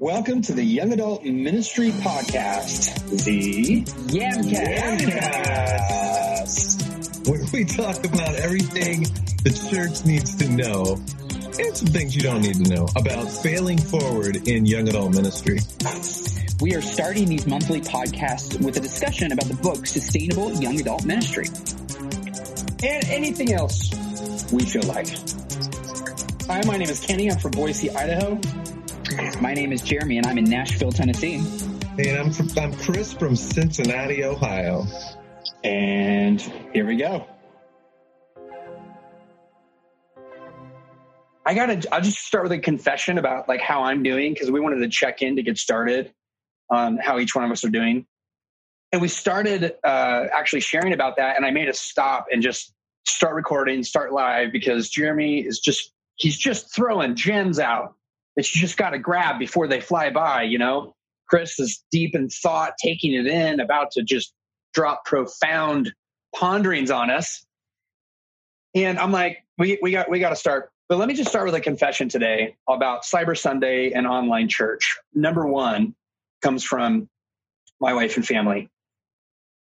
[0.00, 4.98] Welcome to the Young Adult Ministry Podcast, the Yamcast.
[6.48, 7.28] Yamcast.
[7.28, 9.02] where we talk about everything
[9.44, 11.00] the church needs to know
[11.60, 15.60] and some things you don't need to know about failing forward in young adult ministry.
[16.60, 21.04] We are starting these monthly podcasts with a discussion about the book Sustainable Young Adult
[21.04, 21.46] Ministry.
[22.82, 23.92] And anything else
[24.52, 25.06] we feel like.
[26.48, 27.30] Hi, my name is Kenny.
[27.30, 28.40] I'm from Boise, Idaho.
[29.40, 31.36] My name is Jeremy and I'm in Nashville, Tennessee.
[31.98, 34.84] And I'm, from, I'm Chris from Cincinnati, Ohio.
[35.62, 36.40] And
[36.72, 37.24] here we go.
[41.46, 44.58] I gotta, I'll just start with a confession about like how I'm doing because we
[44.58, 46.12] wanted to check in to get started
[46.68, 48.06] on how each one of us are doing.
[48.90, 51.36] And we started uh, actually sharing about that.
[51.36, 52.72] And I made a stop and just
[53.06, 57.94] start recording, start live because Jeremy is just, he's just throwing gems out
[58.36, 60.94] that you just got to grab before they fly by, you know?
[61.28, 64.34] Chris is deep in thought, taking it in, about to just
[64.74, 65.92] drop profound
[66.34, 67.46] ponderings on us.
[68.74, 70.70] And I'm like, we, we got we got to start.
[70.88, 74.98] But let me just start with a confession today about Cyber Sunday and online church.
[75.14, 75.94] Number one
[76.42, 77.08] comes from
[77.80, 78.68] my wife and family.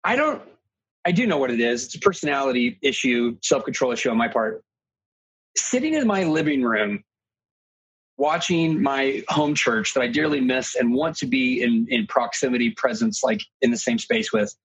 [0.04, 0.42] I don't
[1.04, 1.86] I do know what it is.
[1.86, 4.64] It's a personality issue, self-control issue on my part.
[5.58, 7.04] Sitting in my living room
[8.22, 12.70] watching my home church that I dearly miss and want to be in, in proximity
[12.70, 14.56] presence, like in the same space with,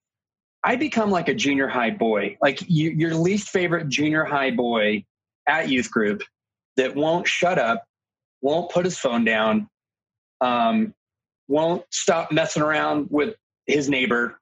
[0.63, 5.07] I become like a junior high boy, like you, your least favorite junior high boy
[5.49, 6.23] at youth group
[6.77, 7.83] that won't shut up,
[8.43, 9.71] won't put his phone down,
[10.43, 10.93] um,
[11.49, 14.39] won't stop messing around with his neighbor,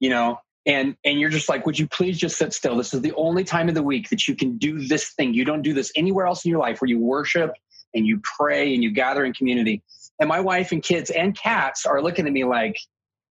[0.00, 2.74] you know, and and you're just like, would you please just sit still?
[2.74, 5.34] This is the only time of the week that you can do this thing.
[5.34, 7.52] You don't do this anywhere else in your life where you worship
[7.96, 9.82] and you pray and you gather in community.
[10.20, 12.76] And my wife and kids and cats are looking at me like,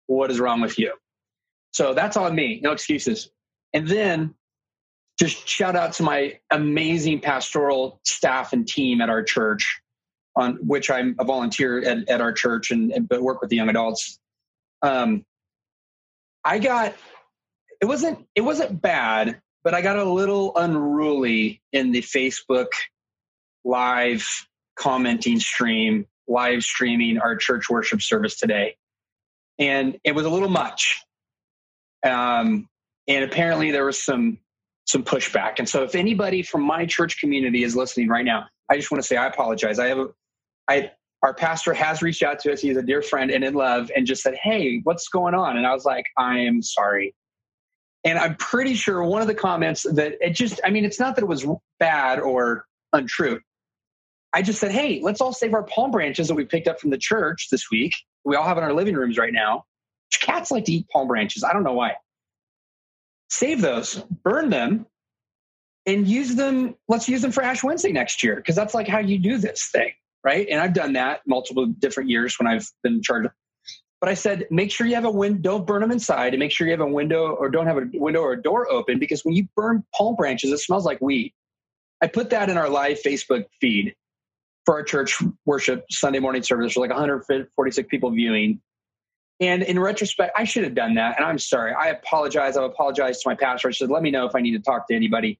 [0.07, 0.93] what is wrong with you?
[1.71, 3.29] So that's on me, no excuses.
[3.73, 4.35] And then
[5.19, 9.81] just shout out to my amazing pastoral staff and team at our church,
[10.35, 13.57] on which I'm a volunteer at, at our church and, and but work with the
[13.57, 14.19] young adults.
[14.81, 15.25] Um,
[16.43, 16.95] I got
[17.81, 22.69] it wasn't it wasn't bad, but I got a little unruly in the Facebook
[23.65, 24.25] live
[24.79, 28.77] commenting stream, live streaming our church worship service today.
[29.57, 31.03] And it was a little much.
[32.03, 32.67] Um,
[33.07, 34.39] and apparently there was some
[34.85, 35.59] some pushback.
[35.59, 39.03] And so if anybody from my church community is listening right now, I just want
[39.03, 39.77] to say I apologize.
[39.77, 40.07] I have a
[40.67, 40.91] I
[41.21, 42.61] our pastor has reached out to us.
[42.61, 45.57] He's a dear friend and in love and just said, Hey, what's going on?
[45.57, 47.13] And I was like, I am sorry.
[48.05, 51.15] And I'm pretty sure one of the comments that it just, I mean, it's not
[51.15, 51.45] that it was
[51.79, 53.41] bad or untrue.
[54.33, 56.91] I just said, hey, let's all save our palm branches that we picked up from
[56.91, 57.93] the church this week.
[58.23, 59.63] We all have in our living rooms right now.
[60.21, 61.43] Cats like to eat palm branches.
[61.43, 61.95] I don't know why.
[63.29, 64.85] Save those, burn them,
[65.85, 66.75] and use them.
[66.87, 69.69] Let's use them for Ash Wednesday next year because that's like how you do this
[69.71, 69.91] thing,
[70.23, 70.47] right?
[70.49, 73.27] And I've done that multiple different years when I've been in charge.
[74.01, 76.51] But I said, make sure you have a window, don't burn them inside, and make
[76.51, 79.25] sure you have a window or don't have a window or a door open because
[79.25, 81.33] when you burn palm branches, it smells like weed.
[82.01, 83.93] I put that in our live Facebook feed
[84.69, 86.75] for our church worship Sunday morning service.
[86.75, 88.61] There's like 146 people viewing.
[89.39, 91.17] And in retrospect, I should have done that.
[91.17, 91.73] And I'm sorry.
[91.73, 92.55] I apologize.
[92.55, 93.69] I've apologized to my pastor.
[93.69, 95.39] I said, let me know if I need to talk to anybody.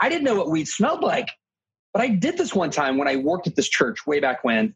[0.00, 1.28] I didn't know what weed smelled like.
[1.92, 4.74] But I did this one time when I worked at this church way back when.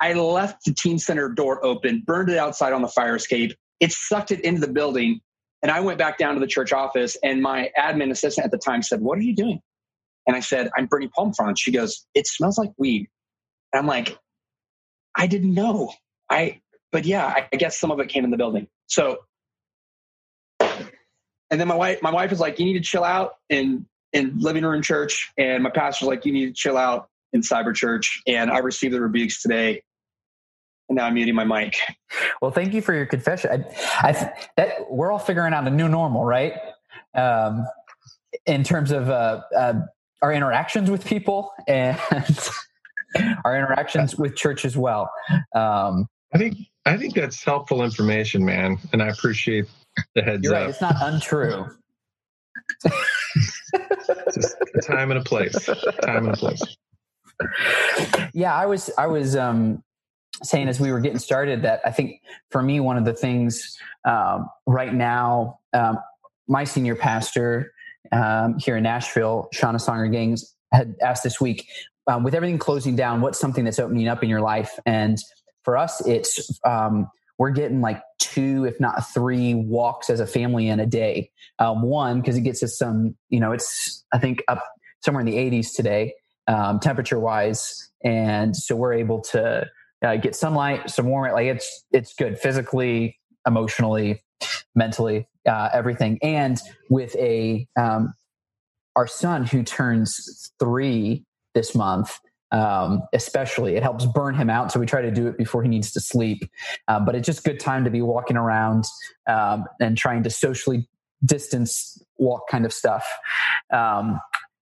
[0.00, 3.54] I left the teen center door open, burned it outside on the fire escape.
[3.78, 5.20] It sucked it into the building.
[5.62, 8.58] And I went back down to the church office, and my admin assistant at the
[8.58, 9.60] time said, What are you doing?
[10.26, 11.60] And I said, I'm burning palm fronds.
[11.60, 13.06] She goes, It smells like weed.
[13.74, 14.16] And I'm like,
[15.16, 15.92] I didn't know.
[16.30, 16.60] I,
[16.92, 18.68] but yeah, I guess some of it came in the building.
[18.86, 19.18] So,
[20.60, 24.38] and then my wife, my wife is like, you need to chill out in, in
[24.38, 25.32] living room church.
[25.36, 28.22] And my pastor's like, you need to chill out in cyber church.
[28.28, 29.82] And I received the rebukes today.
[30.88, 31.76] And now I'm muting my mic.
[32.40, 33.50] Well, thank you for your confession.
[33.50, 36.54] I, I that we're all figuring out a new normal, right?
[37.12, 37.66] Um,
[38.46, 39.80] in terms of uh, uh,
[40.22, 41.98] our interactions with people and
[43.44, 45.10] our interactions with church as well.
[45.54, 49.66] Um, I think I think that's helpful information, man, and I appreciate
[50.14, 50.68] the heads you're up.
[50.68, 51.66] it's not untrue.
[54.34, 55.66] Just a time and a place.
[56.02, 56.62] Time and a place.
[58.32, 59.82] Yeah, I was I was um,
[60.42, 62.20] saying as we were getting started that I think
[62.50, 65.98] for me one of the things um, right now, um,
[66.48, 67.72] my senior pastor
[68.12, 71.68] um, here in Nashville, Shawna Songer Gaines, had asked this week,
[72.06, 74.78] um, with everything closing down, what's something that's opening up in your life?
[74.86, 75.18] And
[75.62, 77.08] for us, it's um,
[77.38, 81.30] we're getting like two, if not three, walks as a family in a day.
[81.58, 84.64] Um, one because it gets us some, you know, it's I think up
[85.00, 86.14] somewhere in the 80s today,
[86.46, 89.66] um, temperature wise, and so we're able to
[90.04, 91.32] uh, get sunlight, some warm.
[91.32, 94.22] Like it's it's good physically, emotionally,
[94.74, 96.18] mentally, uh, everything.
[96.22, 96.60] And
[96.90, 98.12] with a um,
[98.96, 101.24] our son who turns three
[101.54, 102.18] this month,
[102.52, 104.70] um, especially it helps burn him out.
[104.72, 106.42] So we try to do it before he needs to sleep.
[106.88, 108.84] Um, but it's just good time to be walking around
[109.28, 110.88] um, and trying to socially
[111.24, 113.06] distance walk kind of stuff.
[113.72, 114.20] Um,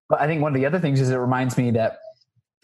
[0.08, 1.98] but I think one of the other things is it reminds me that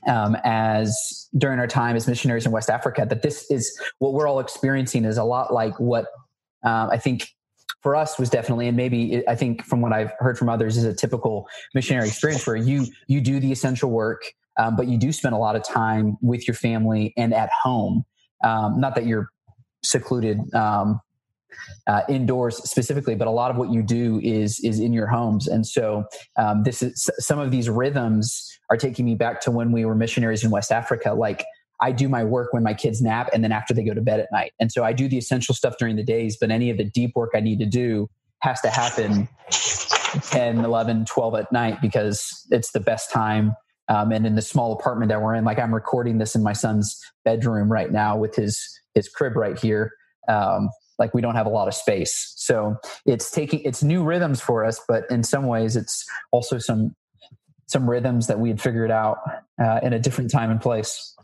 [0.07, 4.29] um, as during our time as missionaries in West Africa, that this is what we're
[4.29, 6.07] all experiencing is a lot like what
[6.65, 7.29] um, I think
[7.83, 10.85] for us was definitely, and maybe I think from what I've heard from others, is
[10.85, 14.23] a typical missionary experience where you you do the essential work,
[14.59, 18.05] um, but you do spend a lot of time with your family and at home.
[18.45, 19.31] Um, not that you're
[19.83, 21.01] secluded um,
[21.87, 25.47] uh, indoors specifically, but a lot of what you do is is in your homes.
[25.47, 26.05] And so
[26.37, 29.95] um, this is some of these rhythms are taking me back to when we were
[29.95, 31.15] missionaries in West Africa.
[31.15, 31.45] Like
[31.81, 34.21] I do my work when my kids nap and then after they go to bed
[34.21, 34.53] at night.
[34.59, 37.13] And so I do the essential stuff during the days, but any of the deep
[37.15, 38.09] work I need to do
[38.41, 39.29] has to happen
[40.31, 43.55] 10, 11, 12 at night because it's the best time.
[43.89, 46.53] Um, and in the small apartment that we're in, like I'm recording this in my
[46.53, 48.61] son's bedroom right now with his
[48.95, 49.93] his crib right here.
[50.29, 52.77] Um, like we don't have a lot of space, so
[53.07, 56.95] it's taking it's new rhythms for us, but in some ways it's also some
[57.67, 59.19] some rhythms that we had figured out
[59.63, 61.15] uh, in a different time and place.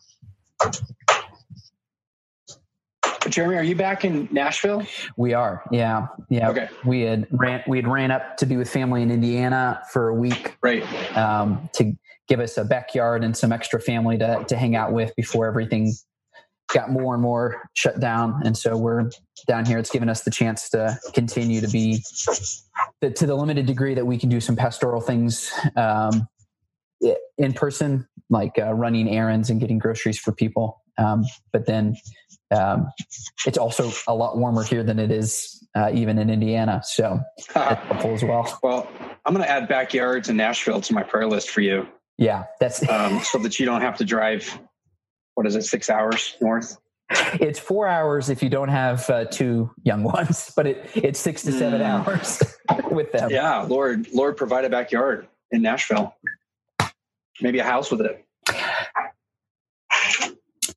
[3.28, 4.82] Jeremy, are you back in Nashville?
[5.16, 5.62] We are.
[5.70, 6.08] Yeah.
[6.28, 6.50] Yeah.
[6.50, 6.68] Okay.
[6.84, 10.14] We had ran we had ran up to be with family in Indiana for a
[10.14, 10.56] week.
[10.62, 10.84] Right.
[11.16, 11.94] Um, to
[12.28, 15.92] give us a backyard and some extra family to to hang out with before everything
[16.72, 18.42] got more and more shut down.
[18.44, 19.10] And so we're
[19.46, 19.78] down here.
[19.78, 22.02] It's given us the chance to continue to be
[23.00, 26.26] the, to the limited degree that we can do some pastoral things um,
[27.38, 30.82] in person, like uh, running errands and getting groceries for people.
[30.98, 31.96] Um, but then
[32.54, 32.88] um,
[33.46, 36.82] it's also a lot warmer here than it is uh, even in Indiana.
[36.84, 37.20] So
[37.54, 38.58] that's helpful as well.
[38.62, 38.90] Well,
[39.24, 41.86] I'm going to add backyards in Nashville to my prayer list for you.
[42.18, 44.58] Yeah, that's um, so that you don't have to drive.
[45.34, 45.64] What is it?
[45.64, 46.78] Six hours north.
[47.34, 51.42] It's four hours if you don't have uh, two young ones, but it, it's six
[51.42, 51.84] to seven mm.
[51.84, 52.42] hours
[52.90, 53.30] with them.
[53.30, 56.14] Yeah, Lord, Lord, provide a backyard in Nashville
[57.40, 58.24] maybe a house with it.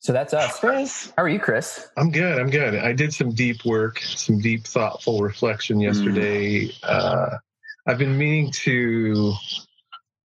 [0.08, 0.60] So that's us.
[0.60, 1.12] Chris.
[1.18, 1.86] How are you, Chris?
[1.98, 2.40] I'm good.
[2.40, 2.76] I'm good.
[2.76, 6.68] I did some deep work, some deep, thoughtful reflection yesterday.
[6.68, 6.74] Mm.
[6.84, 7.38] Uh,
[7.86, 9.34] I've been meaning to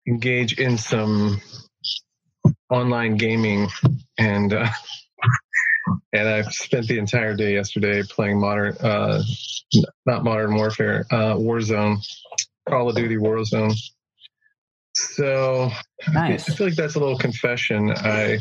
[0.08, 1.42] engage in some
[2.70, 3.68] online gaming,
[4.16, 4.68] and uh,
[6.14, 9.22] and I've spent the entire day yesterday playing modern, uh,
[10.06, 11.98] not modern warfare, uh, Warzone,
[12.66, 13.74] Call of Duty Warzone.
[14.96, 15.70] So
[16.12, 16.48] nice.
[16.48, 17.90] I feel like that's a little confession.
[17.90, 18.38] I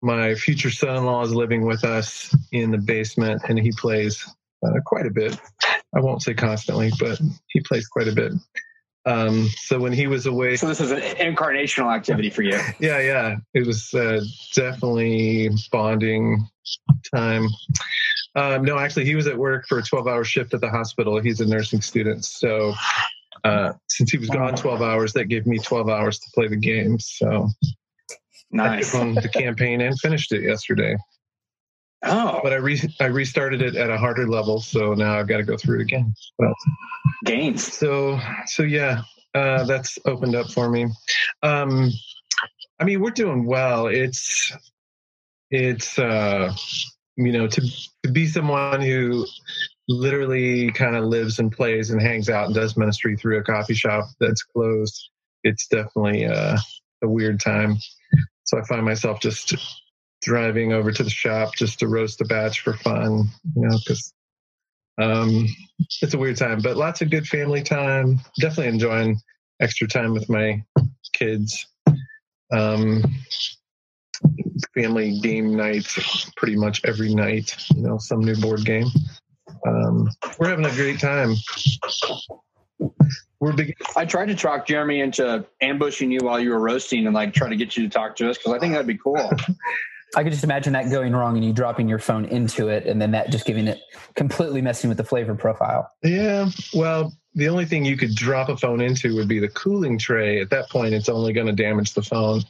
[0.00, 4.26] my future son-in-law is living with us in the basement, and he plays
[4.64, 5.38] uh, quite a bit.
[5.94, 8.32] I won't say constantly, but he plays quite a bit.
[9.06, 12.58] Um, so when he was away, so this is an incarnational activity for you.
[12.80, 14.22] Yeah, yeah, it was uh,
[14.54, 16.46] definitely bonding
[17.14, 17.48] time.
[18.34, 21.20] Um, no, actually, he was at work for a 12-hour shift at the hospital.
[21.20, 22.74] He's a nursing student, so
[23.42, 26.56] uh, since he was gone 12 hours, that gave me 12 hours to play the
[26.56, 26.98] game.
[26.98, 27.48] So
[28.50, 28.94] nice.
[28.94, 30.96] I took on the campaign and finished it yesterday.
[32.06, 35.38] Oh, but I re- I restarted it at a harder level, so now I've got
[35.38, 36.12] to go through it again.
[36.38, 36.54] Well,
[37.24, 37.72] gains.
[37.72, 39.02] So so yeah,
[39.34, 40.86] uh, that's opened up for me.
[41.42, 41.90] Um,
[42.78, 43.86] I mean, we're doing well.
[43.86, 44.52] It's
[45.50, 46.54] it's uh,
[47.16, 47.60] you know to
[48.02, 49.26] to be someone who
[49.88, 53.74] literally kind of lives and plays and hangs out and does ministry through a coffee
[53.74, 55.10] shop that's closed,
[55.42, 56.56] it's definitely uh,
[57.02, 57.76] a weird time.
[58.44, 59.54] So I find myself just
[60.22, 63.24] driving over to the shop just to roast a batch for fun,
[63.54, 64.12] you know, because
[65.00, 65.46] um,
[66.00, 68.20] it's a weird time, but lots of good family time.
[68.40, 69.20] Definitely enjoying
[69.60, 70.62] extra time with my
[71.12, 71.66] kids.
[72.52, 73.02] Um,
[74.74, 78.86] family game nights pretty much every night, you know, some new board game
[79.66, 80.08] um,
[80.38, 81.34] we're having a great time.
[83.40, 83.76] We're big.
[83.96, 87.48] I tried to talk Jeremy into ambushing you while you were roasting and like try
[87.48, 89.30] to get you to talk to us because I think that'd be cool.
[90.16, 93.02] I could just imagine that going wrong and you dropping your phone into it and
[93.02, 93.80] then that just giving it
[94.14, 95.90] completely messing with the flavor profile.
[96.02, 96.50] Yeah.
[96.72, 100.40] Well, the only thing you could drop a phone into would be the cooling tray.
[100.40, 102.42] At that point, it's only going to damage the phone.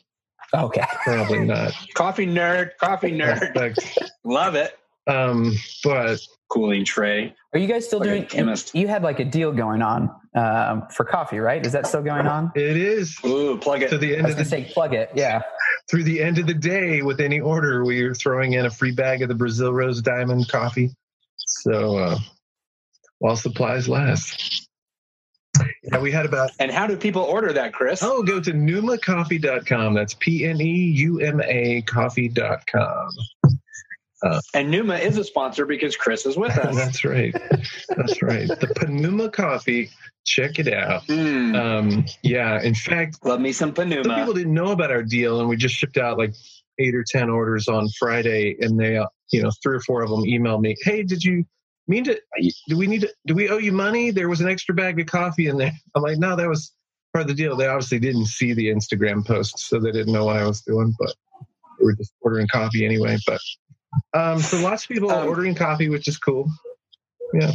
[0.53, 0.85] Okay.
[1.05, 1.73] Probably not.
[1.95, 3.77] Coffee nerd, coffee nerd.
[4.25, 4.79] Love it.
[5.07, 7.35] Um, but Cooling tray.
[7.53, 8.27] Are you guys still Like doing?
[8.27, 8.75] chemist.
[8.75, 11.65] You had like a deal going on um, for coffee, right?
[11.65, 12.53] Is that still going on?
[12.55, 13.91] it is Ooh, plug it.
[13.91, 15.11] to the I end was of the say plug it.
[15.15, 15.43] Yeah.
[15.91, 18.93] through the end of the day with any order, we are throwing in a free
[18.93, 20.91] bag of the Brazil Rose Diamond coffee.
[21.37, 22.19] So uh,
[23.19, 24.69] while supplies last.
[25.85, 28.03] Yeah, we had about and how do people order that, Chris?
[28.03, 29.95] oh, go to pneumacoffee.com.
[29.95, 33.11] That's P N E U M A coffee.com.
[34.55, 36.75] And Pneuma is a sponsor because Chris is with us.
[36.77, 37.35] That's right.
[37.97, 38.49] That's right.
[38.49, 39.91] The Pneuma coffee.
[40.27, 41.07] Check it out.
[41.07, 45.41] Mm, Um, yeah, in fact, love me some some people didn't know about our deal,
[45.41, 46.33] and we just shipped out like
[46.79, 50.09] eight or ten orders on Friday, and they, uh, you know, three or four of
[50.09, 51.45] them emailed me, "Hey, did you
[51.89, 52.19] mean to?
[52.69, 53.13] Do we need to?
[53.27, 54.13] Do we owe you money?
[54.13, 56.73] There was an extra bag of coffee in there." I'm like, "No, that was
[57.13, 60.25] part of the deal." They obviously didn't see the Instagram post, so they didn't know
[60.25, 61.15] what I was doing, but
[61.81, 63.19] were just ordering coffee anyway.
[63.27, 63.41] But
[64.13, 66.51] um, so lots of people are Um, ordering coffee, which is cool.
[67.33, 67.53] Yeah.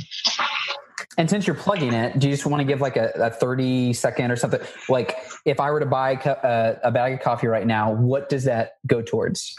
[1.17, 3.93] And since you're plugging it, do you just want to give like a, a 30
[3.93, 4.61] second or something?
[4.87, 8.29] Like if I were to buy co- uh, a bag of coffee right now, what
[8.29, 9.53] does that go towards?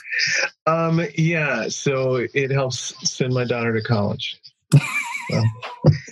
[0.66, 4.40] Um, yeah, so it helps send my daughter to college.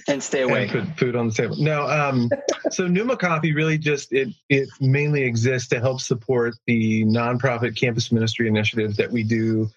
[0.06, 1.56] And stay and put food on the table.
[1.58, 2.30] No, um,
[2.70, 8.12] so Pneuma Coffee really just it it mainly exists to help support the nonprofit campus
[8.12, 9.68] ministry initiative that we do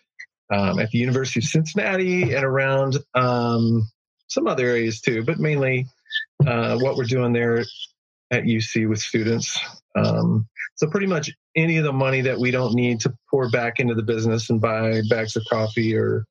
[0.52, 3.90] um, at the University of Cincinnati and around um,
[4.28, 5.88] some other areas too, but mainly
[6.46, 7.64] uh, what we're doing there
[8.32, 9.60] at UC with students.
[9.96, 13.80] Um, so pretty much any of the money that we don't need to pour back
[13.80, 16.26] into the business and buy bags of coffee or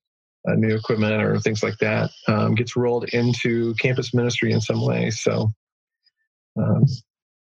[0.48, 4.84] uh, new equipment or things like that um, gets rolled into campus ministry in some
[4.84, 5.10] way.
[5.10, 5.50] So,
[6.58, 6.84] um,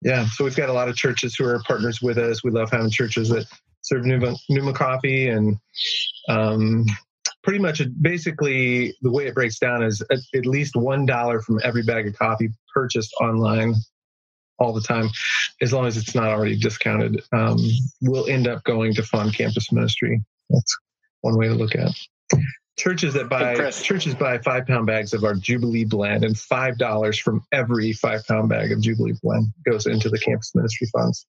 [0.02, 2.43] yeah, so we've got a lot of churches who are partners with us.
[2.43, 3.47] We love having churches that
[3.82, 5.56] serve Pneuma, Pneuma coffee, and
[6.28, 6.87] um,
[7.42, 11.60] pretty much basically the way it breaks down is at, at least one dollar from
[11.62, 13.75] every bag of coffee purchased online
[14.58, 15.08] all the time,
[15.62, 17.56] as long as it's not already discounted, um,
[18.02, 20.22] will end up going to fund campus ministry.
[20.50, 20.76] That's
[21.22, 21.88] one way to look at.
[21.88, 22.44] it.
[22.78, 23.82] Churches that buy Chris.
[23.82, 28.25] churches buy five pound bags of our Jubilee blend, and five dollars from every five
[28.26, 31.26] pound bag of Jubilee blend goes into the campus ministry funds.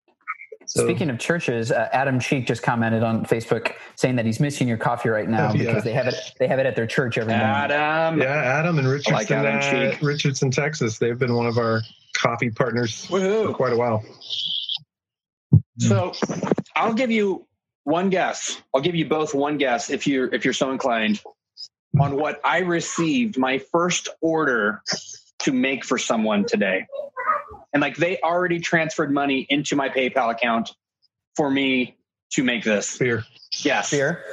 [0.72, 4.70] So Speaking of churches, uh, Adam Cheek just commented on Facebook saying that he's missing
[4.70, 5.66] your coffee right now yeah.
[5.66, 7.46] because they have it they have it at their church every morning.
[7.46, 8.22] Adam.
[8.22, 10.02] yeah, Adam and Richardson, like Adam uh, Cheek.
[10.02, 11.82] Richardson, Texas, they've been one of our
[12.14, 14.02] coffee partners for quite a while.
[15.78, 16.14] So
[16.74, 17.46] I'll give you
[17.84, 18.62] one guess.
[18.74, 21.22] I'll give you both one guess if you're if you're so inclined
[22.00, 24.82] on what I received my first order
[25.42, 26.86] to make for someone today.
[27.74, 30.72] And like they already transferred money into my PayPal account
[31.36, 31.98] for me
[32.32, 32.98] to make this.
[32.98, 33.24] Beer.
[33.64, 33.90] Yes.
[33.90, 34.24] Here,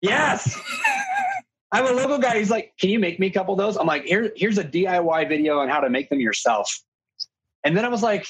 [0.00, 0.58] Yes.
[1.72, 2.38] I'm a local guy.
[2.38, 4.64] He's like, "Can you make me a couple of those?" I'm like, "Here, here's a
[4.64, 6.80] DIY video on how to make them yourself."
[7.62, 8.26] And then I was like,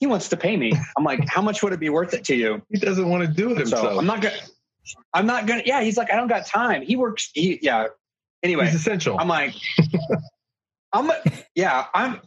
[0.00, 2.36] "He wants to pay me." I'm like, "How much would it be worth it to
[2.36, 3.92] you?" He doesn't want to do it himself.
[3.92, 4.36] So I'm not gonna.
[5.14, 5.62] I'm not gonna.
[5.64, 7.30] Yeah, he's like, "I don't got time." He works.
[7.32, 7.86] He yeah.
[8.42, 9.16] Anyway, He's essential.
[9.18, 9.54] I'm like,
[10.94, 11.10] I'm
[11.54, 11.86] yeah.
[11.92, 12.20] I'm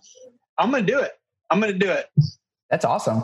[0.58, 1.14] I'm gonna do it.
[1.50, 2.10] I'm gonna do it.
[2.70, 3.24] that's awesome.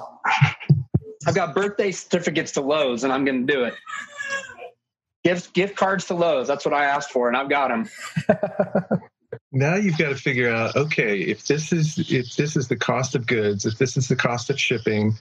[1.26, 3.76] I've got birthday certificates to Lowe's, and I'm going to do it.
[5.24, 6.48] Gift gift cards to Lowe's.
[6.48, 9.00] That's what I asked for, and I've got them.
[9.52, 13.16] now you've got to figure out okay if this is if this is the cost
[13.16, 15.14] of goods if this is the cost of shipping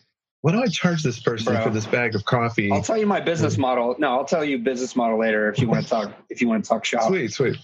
[0.42, 1.62] what do i charge this person Bro.
[1.62, 3.94] for this bag of coffee I'll tell you my business model.
[3.98, 6.12] No, I'll tell you business model later if you want to talk.
[6.28, 7.56] If you want to talk shop, sweet sweet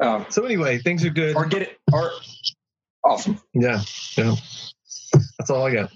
[0.00, 1.78] Oh, so anyway things are good or get it.
[1.92, 2.10] Or
[3.04, 3.40] awesome.
[3.54, 3.82] yeah
[4.16, 4.34] yeah
[5.38, 5.90] that's all i got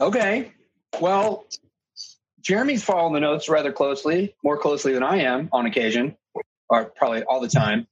[0.00, 0.52] Okay.
[1.00, 1.46] Well,
[2.40, 6.16] Jeremy's following the notes rather closely, more closely than I am on occasion,
[6.68, 7.86] or probably all the time.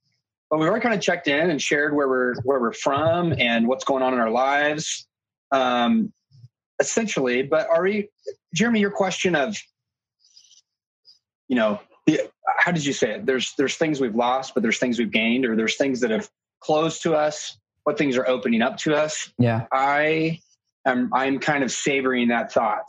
[0.49, 3.67] But we were kind of checked in and shared where we're where we're from and
[3.67, 5.07] what's going on in our lives,
[5.51, 6.13] um,
[6.79, 7.41] essentially.
[7.41, 8.09] But are we,
[8.53, 8.79] Jeremy?
[8.79, 9.57] Your question of,
[11.47, 12.29] you know, the,
[12.59, 13.25] how did you say it?
[13.25, 16.29] There's there's things we've lost, but there's things we've gained, or there's things that have
[16.59, 17.57] closed to us.
[17.83, 19.31] What things are opening up to us?
[19.37, 19.65] Yeah.
[19.71, 20.39] I
[20.85, 22.87] am I'm kind of savoring that thought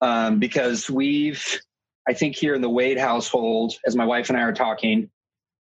[0.00, 1.60] um, because we've
[2.08, 5.10] I think here in the Wade household, as my wife and I are talking,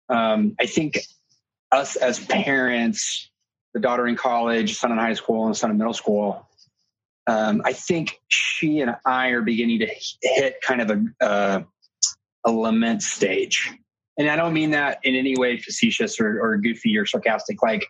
[0.09, 0.99] um, I think
[1.71, 3.29] us as parents,
[3.73, 6.47] the daughter in college, son in high school, and son in middle school.
[7.27, 9.87] Um, I think she and I are beginning to
[10.21, 11.63] hit kind of a uh,
[12.45, 13.71] a lament stage,
[14.17, 17.61] and I don't mean that in any way facetious or, or goofy or sarcastic.
[17.63, 17.87] Like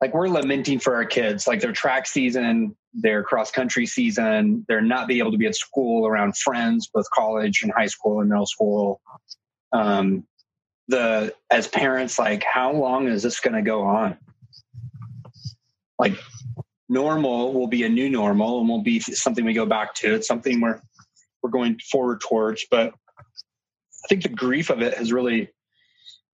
[0.00, 4.82] like we're lamenting for our kids, like their track season, their cross country season, they're
[4.82, 8.28] not being able to be at school around friends, both college and high school and
[8.28, 9.00] middle school.
[9.72, 10.26] Um,
[10.88, 14.18] the as parents, like how long is this going to go on?
[15.98, 16.18] Like
[16.88, 20.14] normal will be a new normal and will be something we go back to.
[20.14, 20.80] It's something we're
[21.42, 22.92] we're going forward towards, but
[24.04, 25.50] I think the grief of it has really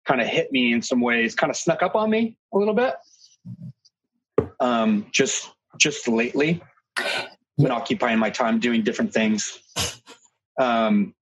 [0.06, 2.74] kind of hit me in some ways, kind of snuck up on me a little
[2.74, 2.94] bit.
[4.60, 6.62] Um, just just lately,
[7.58, 9.58] been occupying my time doing different things.
[10.58, 11.14] Um,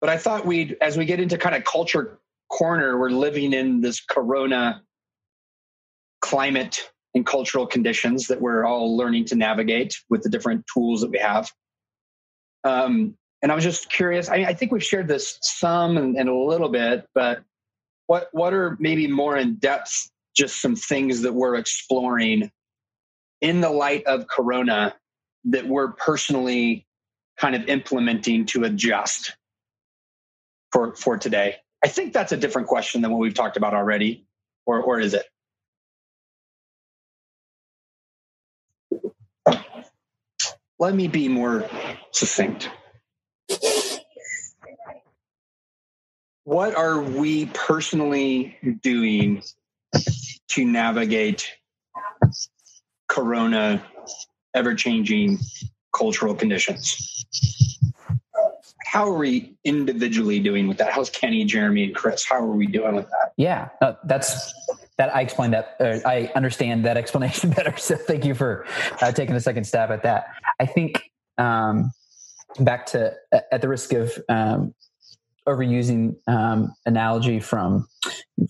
[0.00, 2.18] but I thought we'd, as we get into kind of culture
[2.50, 4.82] corner, we're living in this Corona
[6.20, 11.10] climate and cultural conditions that we're all learning to navigate with the different tools that
[11.10, 11.50] we have.
[12.64, 14.28] Um, and I was just curious.
[14.28, 17.42] I, I, think we've shared this some and, and a little bit, but
[18.08, 22.50] what what are maybe more in depth just some things that we're exploring
[23.40, 24.94] in the light of corona
[25.44, 26.86] that we're personally
[27.38, 29.36] kind of implementing to adjust
[30.72, 31.54] for for today
[31.84, 34.26] i think that's a different question than what we've talked about already
[34.66, 35.26] or or is it
[40.78, 41.68] let me be more
[42.12, 42.70] succinct
[46.48, 49.42] what are we personally doing
[50.48, 51.46] to navigate
[53.06, 53.84] corona
[54.54, 55.38] ever changing
[55.94, 57.26] cultural conditions?
[58.86, 60.90] How are we individually doing with that?
[60.90, 63.32] How's kenny jeremy and chris how are we doing with that?
[63.36, 64.50] Yeah uh, that's
[64.96, 68.64] that i explained that uh, i understand that explanation better so thank you for
[69.02, 70.28] uh, taking a second stab at that.
[70.58, 71.92] I think um,
[72.58, 73.12] back to
[73.52, 74.74] at the risk of um,
[75.48, 77.86] overusing um, analogy from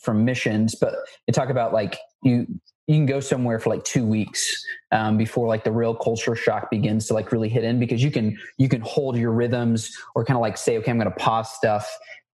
[0.02, 0.94] from missions, but
[1.26, 2.46] they talk about like you
[2.86, 6.70] you can go somewhere for like two weeks um, before like the real culture shock
[6.70, 10.24] begins to like really hit in because you can you can hold your rhythms or
[10.24, 11.88] kind of like say okay I'm going to pause stuff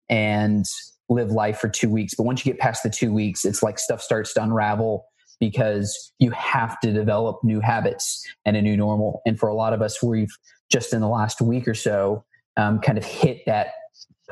[0.09, 0.65] and
[1.09, 2.15] live life for two weeks.
[2.15, 5.07] But once you get past the two weeks, it's like stuff starts to unravel
[5.41, 9.21] because you have to develop new habits and a new normal.
[9.27, 10.33] And for a lot of us, we've
[10.73, 12.25] just in the last week or so
[12.57, 13.69] um, kind of hit that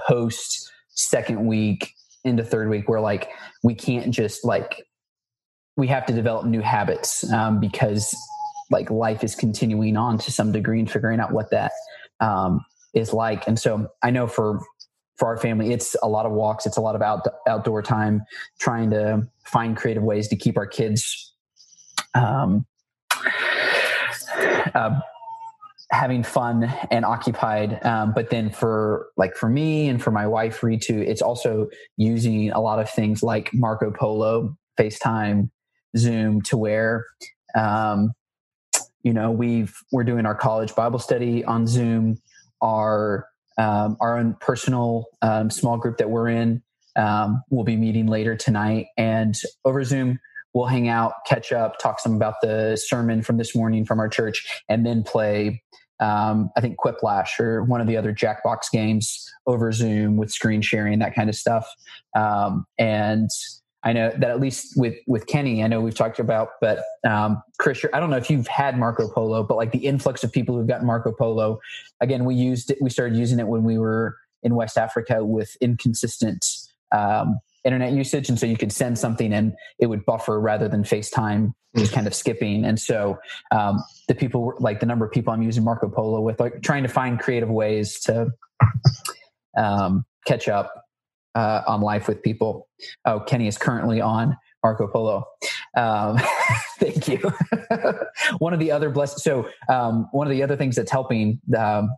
[0.06, 1.92] post second week
[2.24, 3.30] into third week where like
[3.62, 4.84] we can't just like
[5.76, 8.14] we have to develop new habits um, because
[8.70, 11.72] like life is continuing on to some degree and figuring out what that
[12.20, 13.46] um, is like.
[13.46, 14.60] And so i know for
[15.16, 18.22] for our family it's a lot of walks it's a lot of out, outdoor time
[18.58, 21.34] trying to find creative ways to keep our kids
[22.14, 22.66] um,
[24.74, 25.00] uh,
[25.92, 27.84] having fun and occupied.
[27.84, 32.50] Um, but then for like for me and for my wife Ritu, it's also using
[32.50, 35.50] a lot of things like Marco Polo, FaceTime,
[35.96, 37.04] Zoom to where
[37.54, 38.12] um,
[39.02, 42.18] you know we've we're doing our college Bible study on Zoom,
[42.62, 43.28] our
[43.58, 46.62] um, our own personal um, small group that we're in.
[46.96, 50.18] Um, we'll be meeting later tonight and over Zoom
[50.54, 54.08] we'll hang out, catch up, talk some about the sermon from this morning from our
[54.08, 55.62] church, and then play
[56.02, 60.60] um, I think Quiplash or one of the other Jackbox games over Zoom with screen
[60.60, 61.66] sharing, that kind of stuff.
[62.16, 63.30] Um, and
[63.84, 67.40] I know that at least with with Kenny, I know we've talked about, but um,
[67.58, 70.56] Chris, I don't know if you've had Marco Polo, but like the influx of people
[70.56, 71.60] who've gotten Marco Polo.
[72.00, 72.78] Again, we used it.
[72.80, 76.44] We started using it when we were in West Africa with inconsistent
[76.90, 80.82] um, internet usage, and so you could send something and it would buffer rather than
[80.82, 82.64] FaceTime just kind of skipping.
[82.64, 83.18] And so
[83.50, 86.82] um, the people, like the number of people I'm using Marco Polo with, like trying
[86.82, 88.30] to find creative ways to
[89.56, 90.84] um, catch up
[91.34, 92.68] uh, on life with people.
[93.04, 95.24] Oh, Kenny is currently on Marco Polo.
[95.76, 96.18] Um,
[96.78, 97.32] thank you.
[98.38, 99.20] one of the other blessed.
[99.20, 101.88] So um, one of the other things that's helping um,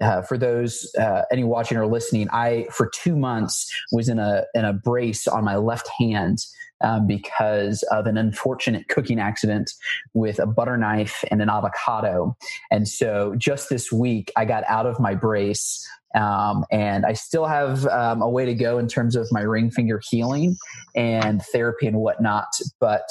[0.00, 4.44] uh, for those uh, any watching or listening, I for two months was in a
[4.54, 6.38] in a brace on my left hand
[6.82, 9.72] um, because of an unfortunate cooking accident
[10.14, 12.36] with a butter knife and an avocado.
[12.70, 15.86] And so just this week, I got out of my brace.
[16.14, 19.70] Um, and I still have um, a way to go in terms of my ring
[19.70, 20.56] finger healing
[20.94, 22.46] and therapy and whatnot.
[22.80, 23.06] But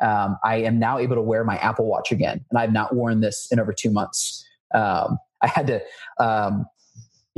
[0.00, 3.20] um, I am now able to wear my Apple Watch again, and I've not worn
[3.20, 4.46] this in over two months.
[4.74, 5.80] Um, I had to
[6.18, 6.66] um,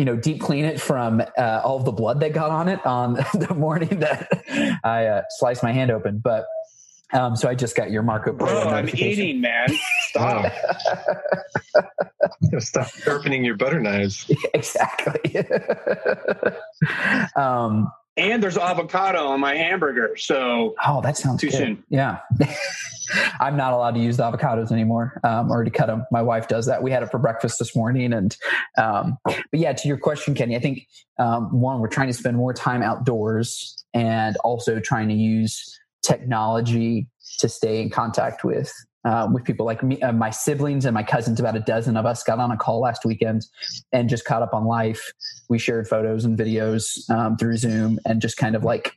[0.00, 2.84] you know, deep clean it from uh, all of the blood that got on it
[2.86, 6.22] on the morning that I uh, sliced my hand open.
[6.24, 6.46] But
[7.12, 8.62] um, so I just got your Marco Polo.
[8.62, 9.68] Bro, I'm eating, man.
[10.08, 10.50] Stop.
[12.60, 14.30] Stop sharpening your butter knives.
[14.54, 15.44] exactly.
[17.36, 20.16] um, and there's avocado on my hamburger.
[20.16, 21.56] So oh, that sounds too good.
[21.56, 21.84] soon.
[21.88, 22.18] Yeah.
[23.40, 26.04] I'm not allowed to use the avocados anymore um, or to cut them.
[26.12, 26.82] My wife does that.
[26.82, 28.12] We had it for breakfast this morning.
[28.12, 28.36] And,
[28.78, 30.86] um, but yeah, to your question, Kenny, I think
[31.18, 37.08] um, one, we're trying to spend more time outdoors and also trying to use technology
[37.38, 38.72] to stay in contact with
[39.04, 41.40] uh, with people like me, uh, my siblings and my cousins.
[41.40, 43.46] About a dozen of us got on a call last weekend
[43.92, 45.12] and just caught up on life.
[45.48, 48.92] We shared photos and videos um, through Zoom and just kind of like,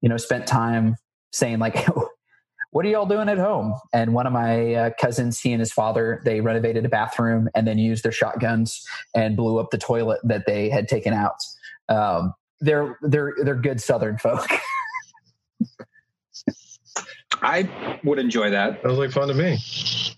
[0.00, 0.96] you know, spent time
[1.32, 1.86] saying like,
[2.70, 5.72] "What are y'all doing at home?" And one of my uh, cousins, he and his
[5.72, 10.20] father, they renovated a bathroom and then used their shotguns and blew up the toilet
[10.24, 11.36] that they had taken out.
[11.88, 14.46] Um, they're they're they're good Southern folk.
[17.42, 18.82] I would enjoy that.
[18.82, 19.58] That was like fun to me.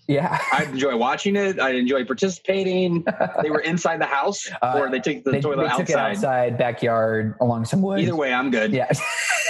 [0.07, 0.37] yeah.
[0.51, 1.59] I'd enjoy watching it.
[1.59, 3.05] I'd enjoy participating.
[3.41, 5.95] They were inside the house, Uh, or they took the they, toilet they took it
[5.95, 6.11] outside.
[6.17, 8.01] outside, backyard, along some woods.
[8.03, 8.73] Either way, I'm good.
[8.73, 8.91] Yeah.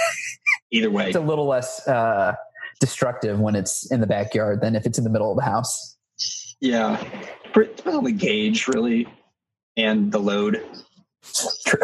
[0.70, 2.34] Either way, it's a little less uh,
[2.80, 5.96] destructive when it's in the backyard than if it's in the middle of the house.
[6.60, 7.02] yeah.
[7.54, 9.06] Depends on the gauge, really,
[9.76, 10.64] and the load.
[11.66, 11.80] True.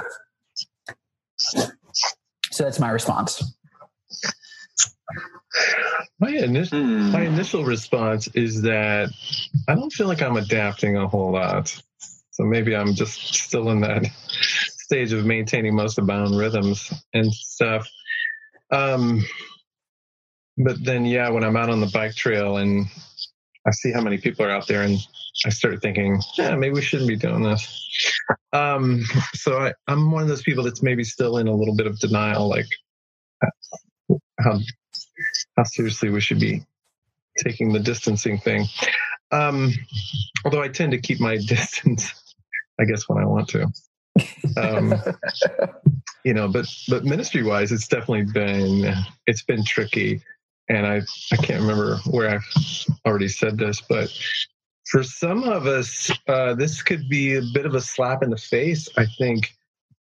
[2.52, 3.54] So that's my response.
[6.18, 7.12] My initial Hmm.
[7.12, 9.10] my initial response is that
[9.68, 11.68] I don't feel like I'm adapting a whole lot.
[12.30, 14.04] So maybe I'm just still in that
[14.78, 17.88] stage of maintaining most of my own rhythms and stuff.
[18.70, 19.24] Um,
[20.56, 22.86] but then, yeah, when I'm out on the bike trail and
[23.66, 24.98] I see how many people are out there, and
[25.44, 27.88] I start thinking, yeah, maybe we shouldn't be doing this.
[28.52, 29.02] Um,
[29.34, 31.98] so I, I'm one of those people that's maybe still in a little bit of
[31.98, 32.66] denial, like
[34.40, 34.58] how
[35.56, 36.64] how seriously we should be
[37.38, 38.66] taking the distancing thing.
[39.30, 39.72] Um,
[40.44, 42.12] although I tend to keep my distance,
[42.80, 43.66] I guess when I want to.
[44.56, 44.94] Um,
[46.24, 48.94] you know, but but ministry wise, it's definitely been
[49.26, 50.22] it's been tricky,
[50.68, 51.00] and I
[51.32, 54.10] I can't remember where I've already said this, but
[54.90, 58.36] for some of us, uh, this could be a bit of a slap in the
[58.36, 58.88] face.
[58.96, 59.54] I think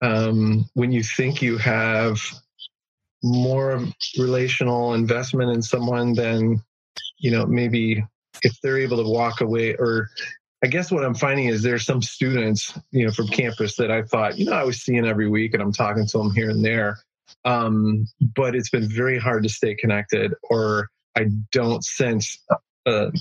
[0.01, 2.21] um, when you think you have
[3.23, 3.83] more
[4.17, 6.61] relational investment in someone than
[7.19, 8.03] you know maybe
[8.43, 10.09] if they're able to walk away or
[10.63, 14.01] i guess what i'm finding is there's some students you know from campus that i
[14.01, 16.63] thought you know i was seeing every week and i'm talking to them here and
[16.63, 16.97] there.
[17.45, 22.37] Um, but it's been very hard to stay connected or i don't sense
[22.85, 23.11] a,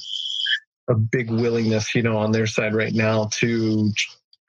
[0.88, 3.92] a big willingness you know on their side right now to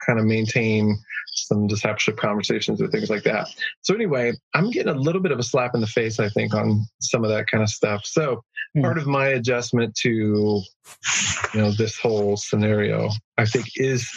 [0.06, 0.96] kind of maintain
[1.34, 3.48] some discipleship conversations or things like that.
[3.82, 6.54] So anyway, I'm getting a little bit of a slap in the face, I think,
[6.54, 8.04] on some of that kind of stuff.
[8.04, 8.42] So
[8.74, 8.82] Hmm.
[8.82, 14.08] part of my adjustment to you know this whole scenario, I think, is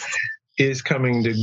[0.58, 1.34] is coming to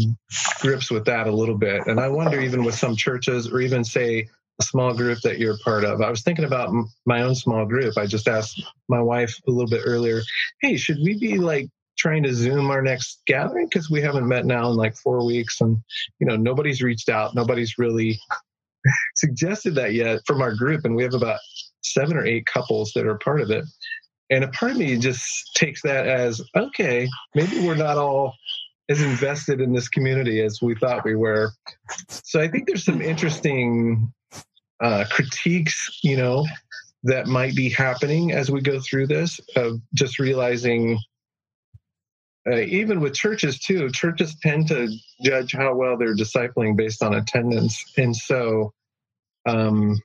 [0.61, 1.85] grips with that a little bit.
[1.85, 4.27] And I wonder, even with some churches, or even say
[4.59, 6.01] a small group that you're part of.
[6.01, 7.97] I was thinking about m- my own small group.
[7.97, 10.21] I just asked my wife a little bit earlier,
[10.61, 14.45] "Hey, should we be like trying to zoom our next gathering because we haven't met
[14.45, 15.77] now in like four weeks and
[16.19, 18.19] you know nobody's reached out nobody's really
[19.15, 21.39] suggested that yet from our group and we have about
[21.83, 23.65] seven or eight couples that are part of it.
[24.29, 28.33] And a part of me just takes that as okay maybe we're not all
[28.89, 31.51] as invested in this community as we thought we were.
[32.09, 34.11] So i think there's some interesting
[34.81, 36.45] uh, critiques you know
[37.03, 40.97] that might be happening as we go through this of just realizing
[42.49, 43.89] uh, even with churches too.
[43.89, 44.89] Churches tend to
[45.23, 47.93] judge how well they're discipling based on attendance.
[47.97, 48.73] And so
[49.45, 49.97] um,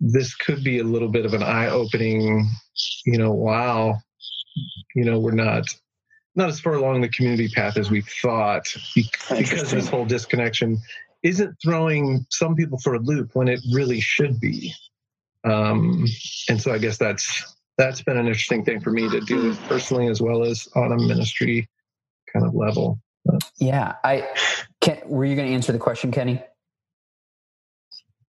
[0.00, 2.48] this could be a little bit of an eye-opening
[3.04, 3.98] you know wow
[4.94, 5.64] you know we're not
[6.34, 8.66] not as far along the community path as we thought
[9.30, 10.78] because this whole disconnection
[11.22, 14.72] isn't throwing some people for a loop when it really should be.
[15.44, 16.06] Um,
[16.50, 19.60] and so i guess that's that's been an interesting thing for me to do with
[19.64, 21.68] personally as well as on a ministry
[22.32, 23.00] kind of level.
[23.58, 24.28] Yeah, I
[24.80, 25.00] can.
[25.06, 26.42] Were you going to answer the question, Kenny?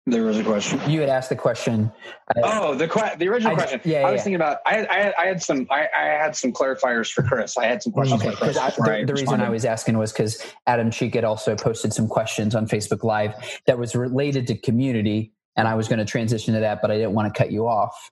[0.08, 0.80] There was a question.
[0.88, 1.92] You had asked the question.
[2.36, 3.82] uh, Oh, the que- the original I- question.
[3.86, 4.24] yeah, I was yeah.
[4.24, 4.60] thinking about.
[4.66, 5.66] I had, I I had some.
[5.72, 7.58] I, I had some clarifiers for Chris.
[7.58, 8.58] I had some questions Okay, for Chris.
[8.58, 9.42] I- the, I the reason.
[9.42, 13.34] I was asking was because Adam Cheek had also posted some questions on Facebook Live
[13.66, 16.98] that was related to community, and I was going to transition to that, but I
[16.98, 18.12] didn't want to cut you off.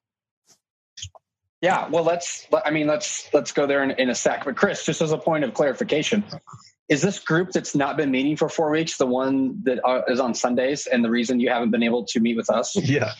[1.63, 2.45] Yeah, well, let's.
[2.65, 4.43] I mean, let's let's go there in, in a sec.
[4.43, 6.25] But Chris, just as a point of clarification,
[6.89, 10.35] is this group that's not been meeting for four weeks the one that uh, on
[10.35, 12.75] Sundays, and the reason you haven't been able to meet with us?
[12.83, 13.13] Yeah.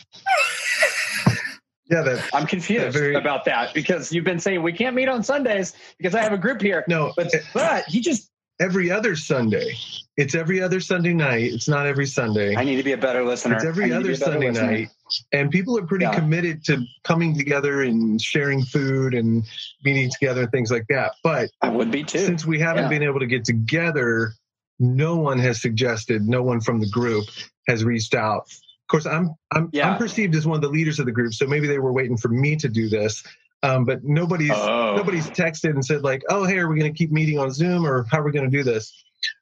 [1.90, 5.22] yeah, that I'm confused Very- about that because you've been saying we can't meet on
[5.22, 6.84] Sundays because I have a group here.
[6.86, 8.30] no, But but he just
[8.60, 9.76] every other Sunday.
[10.16, 11.52] It's every other Sunday night.
[11.52, 12.54] It's not every Sunday.
[12.54, 13.56] I need to be a better listener.
[13.56, 14.70] It's every other Sunday listener.
[14.70, 14.88] night.
[15.32, 16.14] And people are pretty yeah.
[16.14, 19.44] committed to coming together and sharing food and
[19.84, 21.14] meeting together and things like that.
[21.24, 22.20] But I would be too.
[22.20, 22.88] Since we haven't yeah.
[22.90, 24.34] been able to get together,
[24.78, 27.24] no one has suggested, no one from the group
[27.66, 28.42] has reached out.
[28.42, 29.90] Of course, I'm I'm, yeah.
[29.90, 32.16] I'm perceived as one of the leaders of the group, so maybe they were waiting
[32.16, 33.24] for me to do this.
[33.64, 34.94] Um, but nobody's oh.
[34.94, 37.86] nobody's texted and said like, "Oh, hey, are we going to keep meeting on Zoom
[37.86, 38.92] or how are we going to do this?"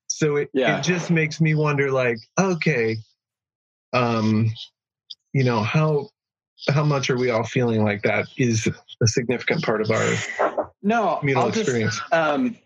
[0.06, 0.78] So it yeah.
[0.78, 2.98] it just makes me wonder, like, okay,
[3.92, 4.52] um,
[5.32, 6.10] you know how
[6.68, 8.68] how much are we all feeling like that is
[9.02, 10.14] a significant part of our
[10.84, 11.98] no communal I'll experience?
[11.98, 12.56] Just, um,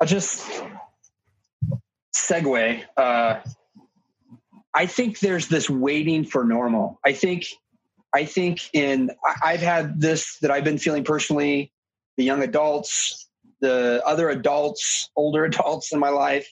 [0.00, 0.48] I'll just
[2.16, 2.84] segue.
[2.96, 3.40] Uh,
[4.72, 7.00] I think there's this waiting for normal.
[7.04, 7.44] I think
[8.14, 9.10] I think in
[9.42, 11.72] I've had this that I've been feeling personally,
[12.16, 13.28] the young adults,
[13.60, 16.48] the other adults, older adults in my life,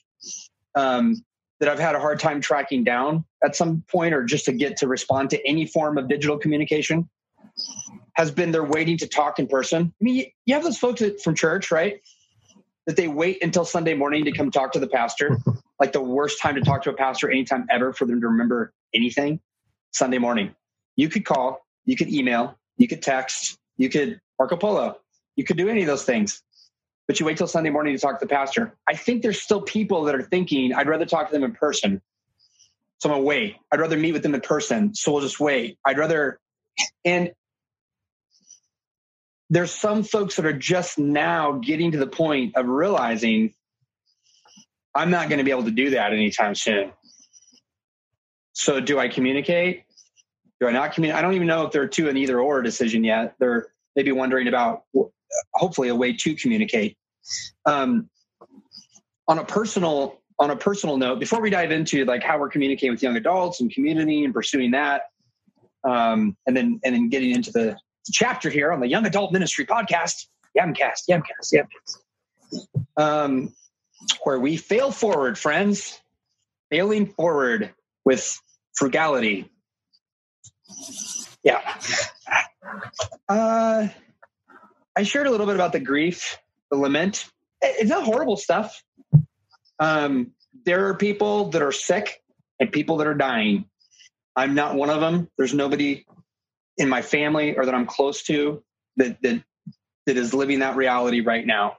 [0.75, 1.25] um,
[1.61, 4.77] that I've had a hard time tracking down at some point, or just to get
[4.79, 7.09] to respond to any form of digital communication,
[8.15, 9.93] has been they're waiting to talk in person.
[10.01, 12.01] I mean, you have those folks from church, right?
[12.87, 15.39] That they wait until Sunday morning to come talk to the pastor,
[15.81, 18.75] like the worst time to talk to a pastor anytime ever for them to remember
[18.93, 19.41] anything.
[19.93, 20.55] Sunday morning
[20.97, 24.99] you could call, you could email, you could text, you could Marco Polo,
[25.37, 26.43] you could do any of those things.
[27.07, 28.75] But you wait till Sunday morning to talk to the pastor.
[28.89, 32.03] I think there's still people that are thinking, I'd rather talk to them in person.
[32.99, 33.57] So I'm gonna wait.
[33.71, 34.95] I'd rather meet with them in person.
[34.95, 35.79] So we'll just wait.
[35.85, 36.41] I'd rather
[37.05, 37.33] and
[39.49, 43.55] there's some folks that are just now getting to the point of realizing
[44.95, 46.93] I'm not going to be able to do that anytime soon.
[48.55, 49.85] So do I communicate?
[50.61, 51.19] Do I not communicate?
[51.19, 53.35] I don't even know if they're to an either or decision yet.
[53.39, 54.83] They're maybe wondering about
[55.55, 56.97] hopefully a way to communicate.
[57.65, 58.09] Um,
[59.29, 62.91] on a personal on a personal note, before we dive into like how we're communicating
[62.91, 65.03] with young adults and community and pursuing that,
[65.85, 67.77] um, and then and then getting into the
[68.13, 72.67] chapter here on the Young Adult Ministry podcast, Yamcast, Yamcast, Yamcast,
[72.97, 73.55] um,
[74.23, 76.01] where we fail forward, friends,
[76.71, 78.41] failing forward with
[78.75, 79.51] frugality
[81.43, 81.79] yeah.
[83.29, 83.89] Uh,
[84.97, 86.39] I shared a little bit about the grief,
[86.71, 87.29] the lament.
[87.61, 88.83] It's not horrible stuff.
[89.79, 90.33] Um,
[90.65, 92.23] there are people that are sick
[92.59, 93.67] and people that are dying.
[94.35, 95.29] I'm not one of them.
[95.37, 96.05] There's nobody
[96.77, 98.63] in my family or that I'm close to
[98.97, 99.43] that that
[100.07, 101.77] that is living that reality right now.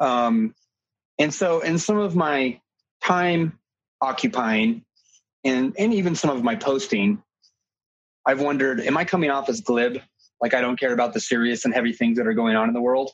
[0.00, 0.54] Um,
[1.18, 2.60] and so, in some of my
[3.02, 3.58] time
[4.00, 4.84] occupying,
[5.44, 7.22] and and even some of my posting,
[8.28, 10.02] I've wondered, am I coming off as glib?
[10.40, 12.74] Like I don't care about the serious and heavy things that are going on in
[12.74, 13.10] the world.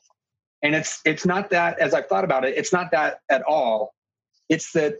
[0.60, 3.94] And it's it's not that as I've thought about it, it's not that at all.
[4.48, 4.96] It's that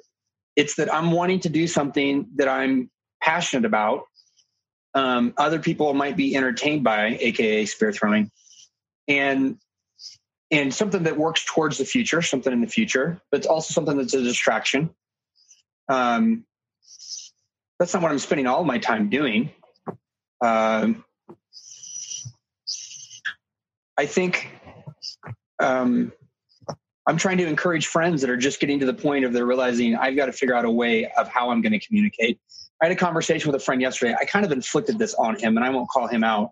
[0.55, 4.05] it's that I'm wanting to do something that I'm passionate about.
[4.94, 8.31] Um, other people might be entertained by, aka spear throwing,
[9.09, 9.59] and
[10.53, 13.96] and something that works towards the future, something in the future, but it's also something
[13.96, 14.90] that's a distraction.
[15.88, 16.44] Um,
[17.81, 19.50] that's not what I'm spending all my time doing.
[20.40, 21.04] Um,
[23.96, 24.50] I think
[25.60, 26.12] um,
[27.06, 29.94] I'm trying to encourage friends that are just getting to the point of they're realizing
[29.94, 32.40] I've got to figure out a way of how I'm going to communicate.
[32.82, 34.14] I had a conversation with a friend yesterday.
[34.18, 36.50] I kind of inflicted this on him, and I won't call him out,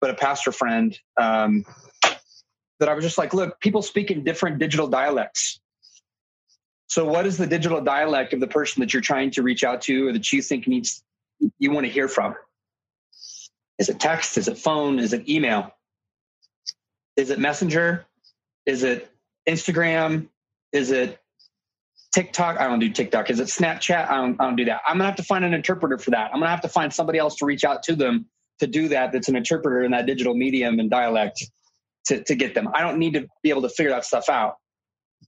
[0.00, 1.64] but a pastor friend um,
[2.80, 5.60] that I was just like, look, people speak in different digital dialects.
[6.88, 9.82] So, what is the digital dialect of the person that you're trying to reach out
[9.82, 11.02] to, or that you think needs
[11.58, 12.34] you want to hear from?
[13.78, 14.38] Is it text?
[14.38, 14.98] Is it phone?
[14.98, 15.70] Is it email?
[17.16, 18.06] Is it messenger?
[18.66, 19.10] Is it
[19.48, 20.28] Instagram?
[20.72, 21.20] Is it
[22.12, 22.60] TikTok?
[22.60, 23.30] I don't do TikTok.
[23.30, 24.08] Is it Snapchat?
[24.08, 24.80] I don't, I don't do that.
[24.86, 26.30] I'm gonna have to find an interpreter for that.
[26.32, 28.26] I'm gonna have to find somebody else to reach out to them
[28.58, 29.12] to do that.
[29.12, 31.44] That's an interpreter in that digital medium and dialect
[32.06, 32.68] to, to get them.
[32.74, 34.56] I don't need to be able to figure that stuff out.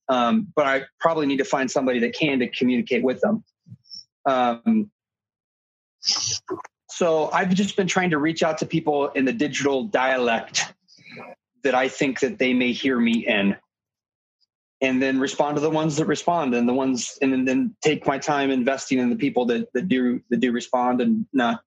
[0.08, 3.44] Um, but I probably need to find somebody that can to communicate with them.
[4.26, 4.90] Um,
[6.90, 10.74] so I've just been trying to reach out to people in the digital dialect
[11.62, 13.56] that I think that they may hear me in.
[14.82, 18.16] And then respond to the ones that respond and the ones and then take my
[18.16, 21.60] time investing in the people that, that do that do respond and not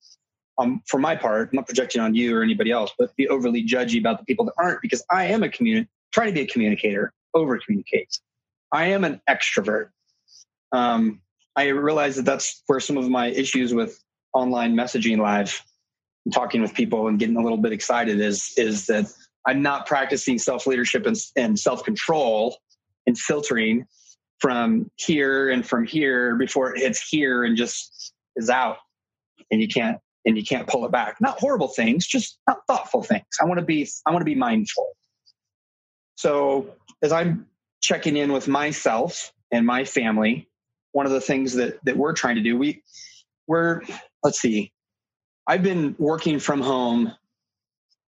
[0.57, 3.63] um, for my part, I'm not projecting on you or anybody else, but be overly
[3.63, 6.47] judgy about the people that aren't because I am a community trying to be a
[6.47, 8.19] communicator, over communicate.
[8.71, 9.89] I am an extrovert.
[10.71, 11.21] Um,
[11.55, 13.99] I realize that that's where some of my issues with
[14.33, 15.63] online messaging live
[16.25, 19.05] and talking with people and getting a little bit excited is is that
[19.47, 22.57] I'm not practicing self leadership and, and self control
[23.05, 23.85] and filtering
[24.39, 28.77] from here and from here before it hits here and just is out.
[29.51, 31.19] And you can't and you can't pull it back.
[31.19, 33.25] Not horrible things just not thoughtful things.
[33.41, 34.87] I want to be i want to be mindful.
[36.15, 37.47] So as i'm
[37.81, 40.47] checking in with myself and my family
[40.93, 42.81] one of the things that that we're trying to do we
[43.47, 43.81] we're
[44.23, 44.71] let's see.
[45.45, 47.13] I've been working from home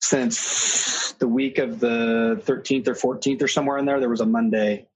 [0.01, 4.01] since the week of the 13th or 14th or somewhere in there.
[4.01, 4.87] There was a monday.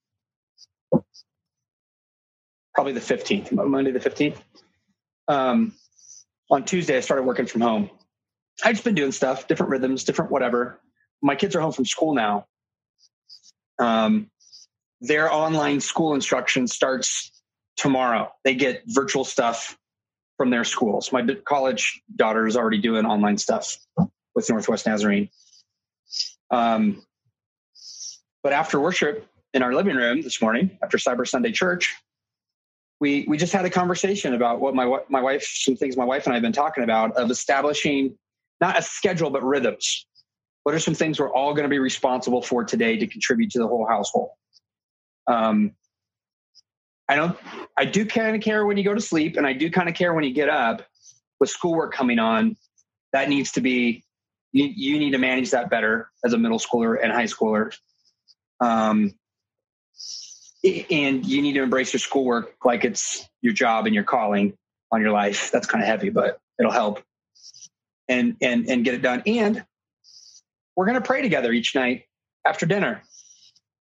[2.74, 4.36] Probably the 15th monday the 15th
[5.26, 5.72] um,
[6.48, 7.90] on tuesday i started working from home.
[8.62, 10.78] I've just been doing stuff different rhythms different whatever.
[11.22, 12.46] My kids are home from school now.
[13.80, 14.30] Um,
[15.00, 17.32] their online school instruction starts
[17.76, 18.32] tomorrow.
[18.44, 19.77] They get virtual stuff
[20.38, 21.12] from their schools.
[21.12, 23.76] My college daughter is already doing online stuff
[24.34, 25.28] with Northwest Nazarene.
[26.50, 27.04] Um,
[28.42, 31.94] but after worship in our living room this morning, after Cyber Sunday church,
[33.00, 36.24] we we just had a conversation about what my my wife, some things my wife
[36.24, 38.16] and I have been talking about of establishing
[38.60, 40.06] not a schedule but rhythms.
[40.62, 43.58] What are some things we're all going to be responsible for today to contribute to
[43.58, 44.30] the whole household?
[45.26, 45.72] Um,
[47.08, 47.38] I don't.
[47.76, 49.94] I do kind of care when you go to sleep, and I do kind of
[49.94, 50.82] care when you get up.
[51.40, 52.56] With schoolwork coming on,
[53.12, 54.04] that needs to be.
[54.52, 57.76] You, you need to manage that better as a middle schooler and high schooler.
[58.60, 59.14] Um,
[60.64, 64.56] and you need to embrace your schoolwork like it's your job and your calling
[64.90, 65.50] on your life.
[65.52, 67.02] That's kind of heavy, but it'll help.
[68.08, 69.22] And and and get it done.
[69.26, 69.64] And
[70.74, 72.04] we're to pray together each night
[72.46, 73.02] after dinner.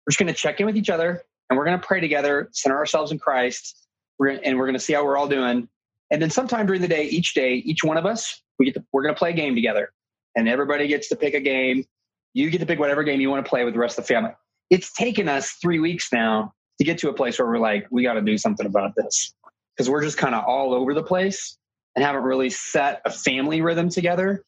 [0.07, 2.77] We're just to check in with each other and we're going to pray together, center
[2.77, 3.87] ourselves in Christ,
[4.21, 5.69] and we're going to see how we're all doing.
[6.11, 8.85] And then sometime during the day, each day, each one of us, we get to,
[8.93, 9.93] we're going to play a game together,
[10.37, 11.85] and everybody gets to pick a game.
[12.33, 14.15] You get to pick whatever game you want to play with the rest of the
[14.15, 14.33] family.
[14.71, 18.03] It's taken us three weeks now to get to a place where we're like, we
[18.03, 19.35] got to do something about this
[19.77, 21.57] because we're just kind of all over the place
[21.95, 24.45] and haven't really set a family rhythm together.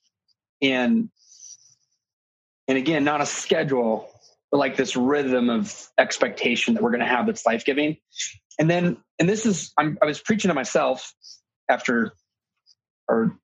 [0.63, 1.11] And
[2.69, 4.11] and again, not a schedule,
[4.57, 7.97] like this rhythm of expectation that we're going to have that's life giving.
[8.59, 11.15] And then, and this is, I'm, I was preaching to myself
[11.69, 12.13] after
[13.09, 13.37] our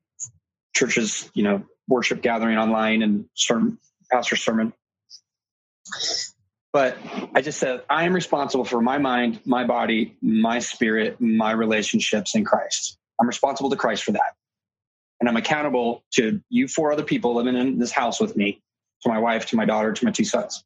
[0.74, 3.78] church's, you know, worship gathering online and sermon,
[4.10, 4.72] pastor sermon.
[6.72, 6.96] But
[7.34, 12.34] I just said, I am responsible for my mind, my body, my spirit, my relationships
[12.34, 12.96] in Christ.
[13.20, 14.34] I'm responsible to Christ for that.
[15.20, 18.62] And I'm accountable to you four other people living in this house with me,
[19.02, 20.64] to my wife, to my daughter, to my two sons.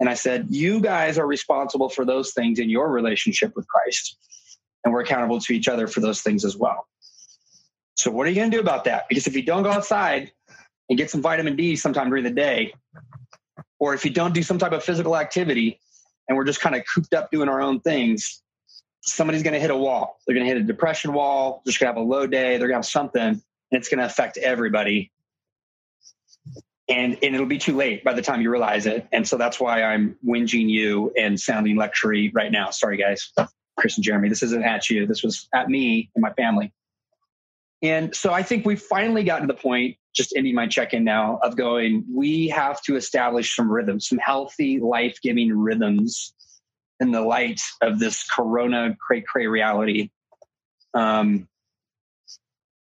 [0.00, 4.18] And I said, You guys are responsible for those things in your relationship with Christ.
[4.84, 6.86] And we're accountable to each other for those things as well.
[7.96, 9.08] So, what are you going to do about that?
[9.08, 10.32] Because if you don't go outside
[10.88, 12.74] and get some vitamin D sometime during the day,
[13.78, 15.80] or if you don't do some type of physical activity
[16.28, 18.42] and we're just kind of cooped up doing our own things,
[19.02, 20.18] somebody's going to hit a wall.
[20.26, 21.62] They're going to hit a depression wall.
[21.64, 22.58] They're just going to have a low day.
[22.58, 25.12] They're going to have something, and it's going to affect everybody
[26.88, 29.06] and and it'll be too late by the time you realize it.
[29.12, 32.70] And so that's why I'm whinging you and sounding lectury right now.
[32.70, 33.32] Sorry, guys,
[33.76, 34.28] Chris and Jeremy.
[34.28, 35.06] This isn't at you.
[35.06, 36.72] This was at me and my family.
[37.82, 41.04] And so I think we've finally gotten to the point, just ending my check in
[41.04, 46.32] now, of going, we have to establish some rhythms, some healthy, life giving rhythms
[47.00, 50.10] in the light of this corona cray cray reality.
[50.94, 51.48] Um,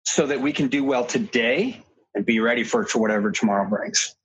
[0.06, 1.82] so that we can do well today
[2.16, 4.16] and be ready for, for whatever tomorrow brings.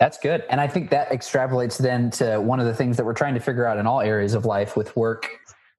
[0.00, 0.44] That's good.
[0.48, 3.40] And I think that extrapolates then to one of the things that we're trying to
[3.40, 5.28] figure out in all areas of life with work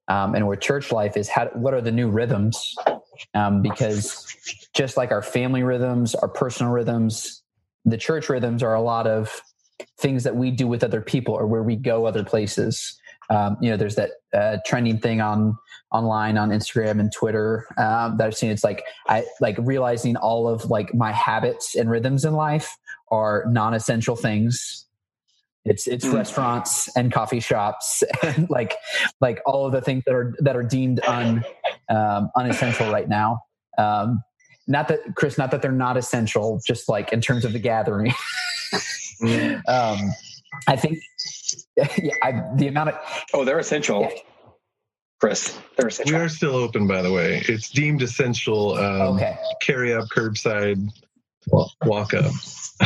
[0.08, 2.74] um, and with church life is how, what are the new rhythms?
[3.34, 4.26] Um, because
[4.74, 7.42] just like our family rhythms, our personal rhythms,
[7.84, 9.40] the church rhythms are a lot of
[9.98, 12.99] things that we do with other people or where we go other places.
[13.30, 15.56] Um, you know, there's that uh, trending thing on
[15.92, 18.50] online on Instagram and Twitter um, that I've seen.
[18.50, 22.76] It's like I like realizing all of like my habits and rhythms in life
[23.10, 24.86] are non-essential things.
[25.64, 26.14] It's it's mm.
[26.14, 28.74] restaurants and coffee shops and like
[29.20, 31.44] like all of the things that are that are deemed un
[31.88, 33.40] um, unessential right now.
[33.78, 34.22] Um,
[34.66, 38.12] not that Chris, not that they're not essential, just like in terms of the gathering.
[39.20, 39.60] mm.
[39.68, 40.12] um,
[40.66, 40.98] I think
[41.76, 42.98] yeah, I, the amount of
[43.34, 44.02] oh, they're essential.
[44.02, 44.18] Yeah
[45.20, 46.18] Chris, they're essential.
[46.18, 47.42] We are still open, by the way.
[47.46, 48.78] It's deemed essential.
[48.78, 49.36] Um, okay.
[49.60, 50.88] Carry up, curbside,
[51.84, 52.32] walk up.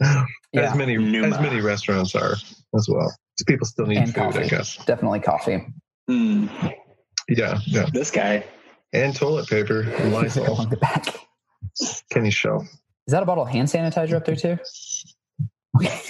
[0.00, 0.24] yeah.
[0.54, 1.28] As many Pneuma.
[1.28, 2.32] as many restaurants are
[2.74, 3.14] as well.
[3.46, 4.44] People still need and food, coffee.
[4.44, 4.82] I guess.
[4.86, 5.66] Definitely coffee.
[6.08, 6.74] Mm.
[7.28, 7.86] Yeah, yeah.
[7.92, 8.44] This guy
[8.94, 11.14] and toilet paper and Lysol along the back.
[12.10, 12.62] Kenny show.
[13.06, 14.58] Is that a bottle of hand sanitizer up there too?
[15.76, 16.00] Okay.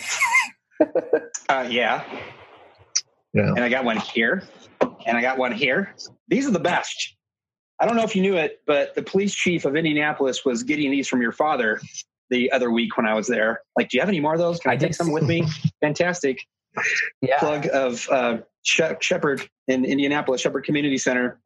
[1.49, 2.05] uh, yeah.
[3.33, 3.53] Yeah.
[3.55, 4.43] And I got one here,
[5.07, 5.95] and I got one here.
[6.29, 7.17] These are the best.
[7.79, 10.91] I don't know if you knew it, but the police chief of Indianapolis was getting
[10.91, 11.81] these from your father
[12.29, 13.63] the other week when I was there.
[13.77, 14.61] Like, do you have any more of those?
[14.61, 15.47] Can I, I take some with me?
[15.81, 16.41] Fantastic.
[17.23, 17.39] Yeah.
[17.39, 21.41] Plug of uh, Shep- Shepherd in Indianapolis, Shepherd Community Center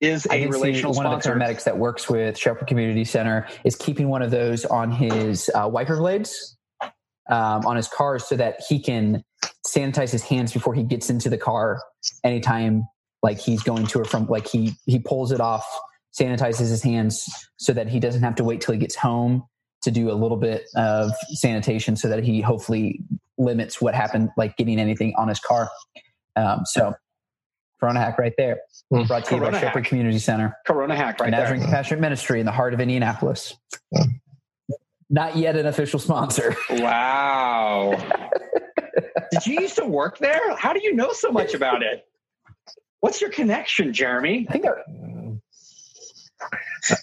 [0.00, 1.32] is a relational one sponsor.
[1.32, 4.90] of the paramedics that works with Shepherd Community Center is keeping one of those on
[4.90, 6.55] his uh, wiper blades
[7.30, 9.24] um, on his car so that he can
[9.66, 11.82] sanitize his hands before he gets into the car
[12.24, 12.86] anytime
[13.22, 15.66] like he's going to or from like he he pulls it off
[16.18, 19.42] sanitizes his hands so that he doesn't have to wait till he gets home
[19.82, 23.00] to do a little bit of sanitation so that he hopefully
[23.38, 25.68] limits what happened like getting anything on his car
[26.36, 26.94] um, so
[27.80, 28.58] corona hack right there
[28.92, 29.02] Hmm.
[29.02, 29.84] brought to you by Corona Shepherd.
[29.84, 31.66] Community Center Corona hack right Nazarene there.
[31.66, 33.56] Compassionate Ministry in the heart of Indianapolis.
[33.90, 34.04] Yeah.
[35.08, 36.56] Not yet an official sponsor.
[36.70, 37.92] Wow.
[39.32, 40.56] Did you used to work there?
[40.56, 42.06] How do you know so much about it?
[43.00, 44.46] What's your connection, Jeremy?
[44.48, 44.72] I think I-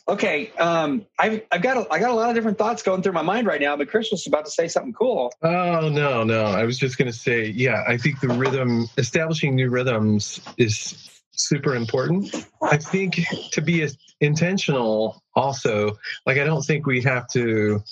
[0.07, 3.11] Okay, um, I've I've got a, I got a lot of different thoughts going through
[3.11, 5.33] my mind right now, but Chris was about to say something cool.
[5.41, 6.45] Oh no, no.
[6.45, 7.83] I was just going to say, yeah.
[7.85, 12.33] I think the rhythm, establishing new rhythms, is super important.
[12.61, 13.21] I think
[13.51, 13.87] to be
[14.19, 17.83] intentional, also, like I don't think we have to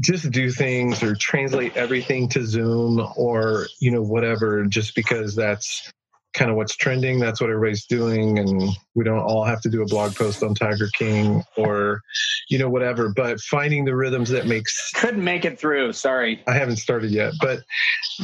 [0.00, 5.92] just do things or translate everything to Zoom or you know whatever, just because that's
[6.34, 7.18] kind of what's trending.
[7.18, 8.62] That's what everybody's doing, and
[8.94, 12.00] we don't all have to do a blog post on Tiger King or
[12.48, 13.12] you know whatever.
[13.14, 15.92] But finding the rhythms that makes Couldn't make it through.
[15.92, 16.42] Sorry.
[16.46, 17.60] I haven't started yet, but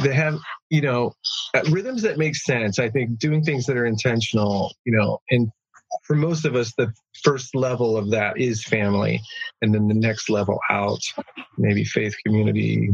[0.03, 0.39] they have,
[0.71, 1.15] you know,
[1.55, 2.79] uh, rhythms that make sense.
[2.79, 5.51] I think doing things that are intentional, you know, and
[6.05, 6.93] for most of us, the
[7.23, 9.21] first level of that is family,
[9.63, 11.01] and then the next level out,
[11.57, 12.91] maybe faith, community,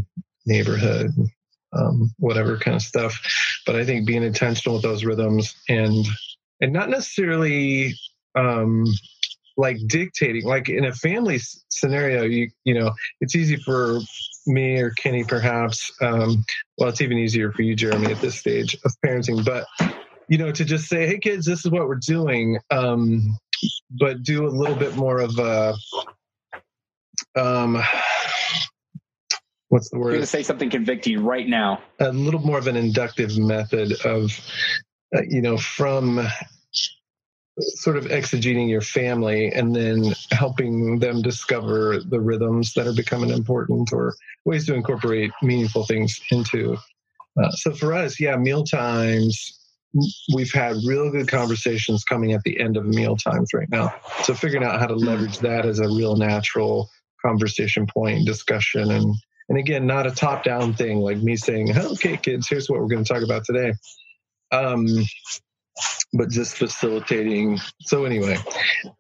[0.47, 1.11] neighborhood,
[1.77, 3.19] um, whatever kind of stuff.
[3.67, 6.07] But I think being intentional with those rhythms and
[6.61, 7.95] and not necessarily
[8.35, 8.87] um,
[9.57, 14.01] like dictating, like in a family scenario, you you know, it's easy for
[14.47, 15.93] me or Kenny perhaps.
[16.01, 16.45] Um,
[16.79, 19.45] well, it's even easier for you, Jeremy, at this stage of parenting.
[19.45, 19.67] But
[20.29, 23.37] you know, to just say, "Hey, kids, this is what we're doing," um,
[23.91, 25.75] but do a little bit more of a
[27.37, 27.83] um,
[29.69, 30.11] what's the I'm word?
[30.11, 31.83] going to say something convicting right now.
[32.01, 34.31] a little more of an inductive method of,
[35.15, 36.27] uh, you know, from
[37.61, 43.31] sort of exegeting your family and then helping them discover the rhythms that are becoming
[43.31, 46.77] important or ways to incorporate meaningful things into.
[47.41, 49.61] Uh, so for us, yeah, meal times.
[50.35, 53.95] We've had real good conversations coming at the end of meal times right now.
[54.25, 56.91] So figuring out how to leverage that as a real natural
[57.25, 59.15] conversation point, discussion, and
[59.49, 62.89] and again, not a top down thing like me saying, okay, kids, here's what we're
[62.89, 63.73] going to talk about today.
[64.53, 64.87] Um,
[66.13, 67.59] but just facilitating.
[67.81, 68.39] So, anyway,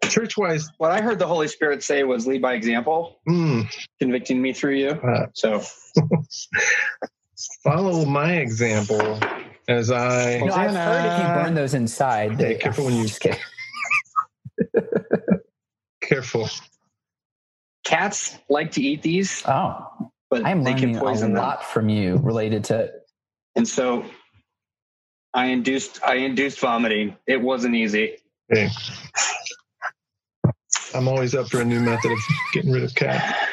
[0.04, 3.64] church wise, What I heard the Holy Spirit say was lead by example, mm,
[4.00, 4.88] convicting me through you.
[4.90, 5.62] uh, So
[7.64, 9.20] follow my example
[9.68, 10.36] as I.
[10.38, 13.20] You know, I've heard if you burn those inside, Hey, they, careful when you- Just
[13.20, 13.40] kidding.
[16.02, 16.48] Careful.
[17.84, 21.42] cats like to eat these, Oh, but I'm they can learning a poison them.
[21.42, 22.90] lot from you related to.
[23.54, 24.04] And so
[25.32, 27.16] I induced I induced vomiting.
[27.26, 28.16] It wasn't easy.
[28.48, 28.68] Hey.
[30.92, 32.18] I'm always up for a new method of
[32.52, 33.48] getting rid of cat.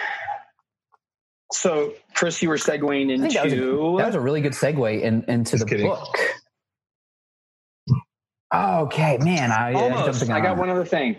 [1.52, 4.42] So Chris, you were segueing I think that was, a, into that was a really
[4.42, 5.88] good segue in, into Just the kidding.
[5.88, 6.18] book.
[8.54, 10.26] Okay, man, I, I almost.
[10.26, 11.18] the I got one other thing.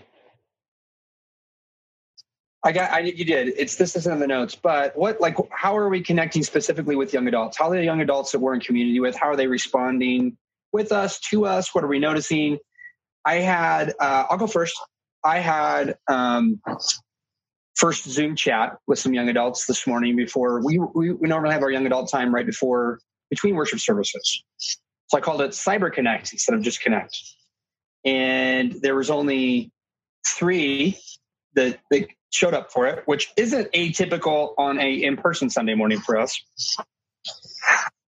[2.63, 2.91] I got.
[2.91, 3.49] I you did.
[3.57, 4.55] It's this is in the notes.
[4.55, 7.57] But what like how are we connecting specifically with young adults?
[7.57, 9.15] How are the young adults that we're in community with?
[9.15, 10.37] How are they responding
[10.71, 11.75] with us to us?
[11.75, 12.59] What are we noticing?
[13.25, 13.93] I had.
[13.99, 14.79] Uh, I'll go first.
[15.25, 16.61] I had um,
[17.75, 21.63] first Zoom chat with some young adults this morning before we, we we normally have
[21.63, 22.99] our young adult time right before
[23.29, 24.43] between worship services.
[25.07, 27.17] So I called it Cyber Connect instead of just Connect.
[28.05, 29.71] And there was only
[30.25, 30.97] three
[31.55, 36.17] that, that showed up for it, which isn't atypical on a in-person Sunday morning for
[36.17, 36.41] us.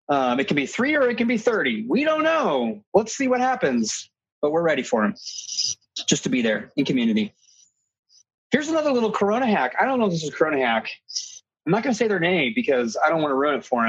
[0.07, 1.85] Um, it can be three or it can be 30.
[1.87, 2.83] We don't know.
[2.93, 4.09] Let's see what happens,
[4.41, 5.15] but we're ready for them
[6.07, 7.33] just to be there in community.
[8.51, 9.75] Here's another little Corona hack.
[9.79, 10.89] I don't know if this is Corona hack.
[11.65, 13.85] I'm not going to say their name because I don't want to ruin it for.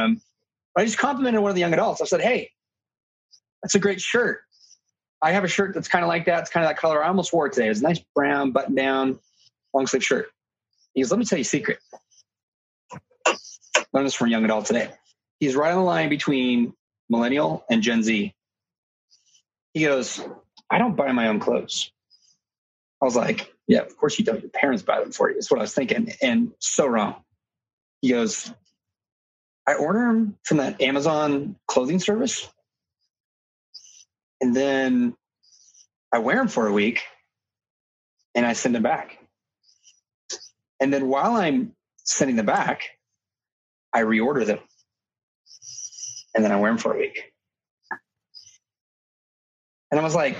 [0.74, 2.00] But I just complimented one of the young adults.
[2.00, 2.50] I said, "Hey,
[3.62, 4.40] that's a great shirt.
[5.22, 6.40] I have a shirt that's kind of like that.
[6.40, 7.02] It's kind of that color.
[7.02, 7.68] I almost wore it today.
[7.68, 9.18] It's a nice brown button down,
[9.76, 10.30] long sleeve shirt."
[10.94, 11.78] He goes, "Let me tell you a secret.
[13.92, 14.90] Learned this from a young adult today.
[15.40, 16.74] He's right on the line between
[17.08, 18.34] millennial and Gen Z.
[19.74, 20.20] He goes,
[20.70, 21.90] I don't buy my own clothes.
[23.00, 24.40] I was like, yeah, of course you don't.
[24.40, 25.34] Your parents buy them for you.
[25.34, 26.12] That's what I was thinking.
[26.22, 27.16] And so wrong.
[28.00, 28.52] He goes,
[29.66, 32.48] I order them from that Amazon clothing service.
[34.40, 35.14] And then
[36.12, 37.02] I wear them for a week
[38.34, 39.18] and I send them back.
[40.80, 41.72] And then while I'm
[42.04, 42.82] sending them back,
[43.92, 44.58] I reorder them.
[46.34, 47.32] And then I wear them for a week.
[49.90, 50.36] And I was like,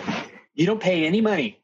[0.55, 1.63] you don't pay any money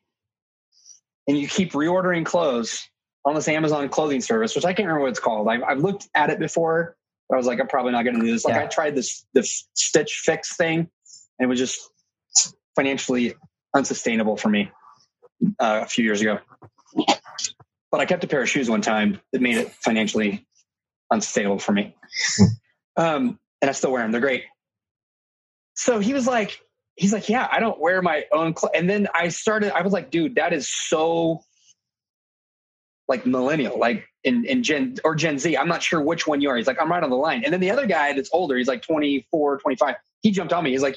[1.26, 2.88] and you keep reordering clothes
[3.24, 5.48] on this Amazon clothing service, which I can't remember what it's called.
[5.48, 6.96] I've, I've looked at it before,
[7.32, 8.44] I was like, I'm probably not going to do this.
[8.44, 8.64] Like yeah.
[8.64, 10.88] I tried this, the Stitch Fix thing and
[11.40, 11.80] it was just
[12.76, 13.34] financially
[13.74, 14.70] unsustainable for me
[15.58, 16.38] uh, a few years ago.
[17.92, 20.44] But I kept a pair of shoes one time that made it financially
[21.12, 21.94] unsustainable for me.
[22.96, 24.12] Um, and I still wear them.
[24.12, 24.44] They're great.
[25.74, 26.60] So he was like,
[26.96, 28.72] he's like, yeah, I don't wear my own clothes.
[28.74, 31.42] And then I started, I was like, dude, that is so
[33.08, 35.56] like millennial, like in, in Gen or Gen Z.
[35.56, 36.56] I'm not sure which one you are.
[36.56, 37.44] He's like, I'm right on the line.
[37.44, 39.94] And then the other guy that's older, he's like 24, 25.
[40.20, 40.70] He jumped on me.
[40.72, 40.96] He's like,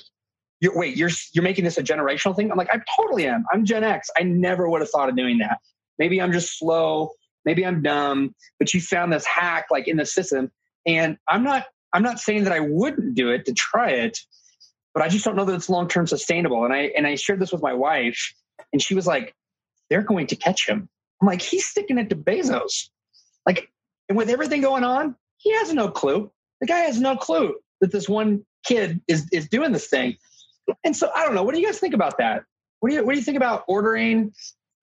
[0.60, 2.52] you're, wait, you're, you're making this a generational thing?
[2.52, 3.46] I'm like, I totally am.
[3.52, 4.10] I'm Gen X.
[4.18, 5.60] I never would have thought of doing that.
[6.00, 7.12] Maybe I'm just slow.
[7.46, 10.52] Maybe I'm dumb, but you found this hack like in the system.
[10.86, 14.18] And I'm not, I'm not saying that I wouldn't do it to try it,
[14.94, 16.66] but I just don't know that it's long term sustainable.
[16.66, 18.34] And I and I shared this with my wife,
[18.74, 19.36] and she was like,
[19.90, 20.90] "They're going to catch him."
[21.22, 22.90] I'm like, "He's sticking it to Bezos."
[23.46, 23.70] Like,
[24.10, 26.32] and with everything going on, he has no clue.
[26.62, 30.18] The guy has no clue that this one kid is is doing this thing.
[30.84, 31.44] And so I don't know.
[31.44, 32.44] What do you guys think about that?
[32.80, 34.34] What do you what do you think about ordering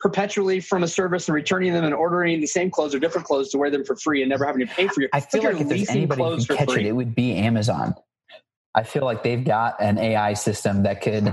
[0.03, 3.51] perpetually from a service and returning them and ordering the same clothes or different clothes
[3.51, 5.11] to wear them for free and never having to pay for your?
[5.13, 6.85] I feel like, like if there's anybody who can catch free.
[6.85, 7.95] it, it would be Amazon.
[8.75, 11.25] I feel like they've got an AI system that could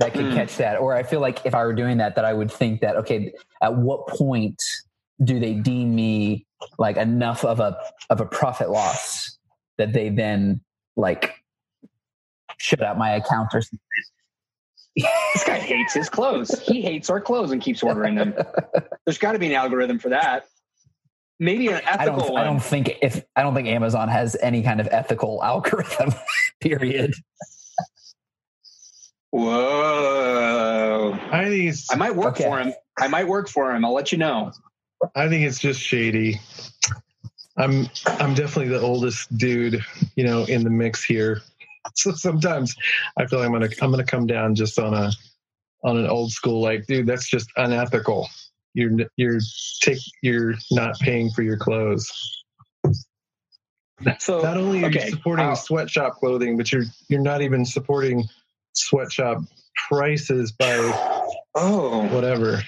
[0.00, 0.34] that could mm.
[0.34, 0.78] catch that.
[0.80, 3.32] Or I feel like if I were doing that, that I would think that okay,
[3.62, 4.60] at what point
[5.22, 6.46] do they deem me
[6.78, 7.76] like enough of a
[8.10, 9.38] of a profit loss
[9.76, 10.60] that they then
[10.96, 11.34] like
[12.56, 13.78] shut out my account or something?
[15.34, 16.60] This guy hates his clothes.
[16.60, 18.34] He hates our clothes and keeps ordering them.
[19.04, 20.46] There's got to be an algorithm for that
[21.38, 22.42] maybe an ethical I don't, one.
[22.42, 26.14] I don't think if I don't think Amazon has any kind of ethical algorithm.
[26.60, 27.14] period.
[29.30, 31.18] Whoa!
[31.30, 32.44] I think I might work okay.
[32.44, 32.72] for him.
[32.98, 33.84] I might work for him.
[33.84, 34.52] I'll let you know.
[35.14, 36.40] I think it's just shady.
[37.56, 39.84] I'm I'm definitely the oldest dude,
[40.16, 41.42] you know, in the mix here.
[41.94, 42.74] So sometimes
[43.16, 45.10] I feel like I'm gonna I'm gonna come down just on a
[45.84, 48.28] on an old school like, dude, that's just unethical
[48.78, 49.40] you're you're
[49.80, 52.10] take you're not paying for your clothes.
[54.20, 57.64] So not only are okay, you supporting uh, sweatshop clothing, but you're you're not even
[57.64, 58.24] supporting
[58.74, 59.42] sweatshop
[59.88, 60.76] prices by
[61.56, 62.62] oh whatever.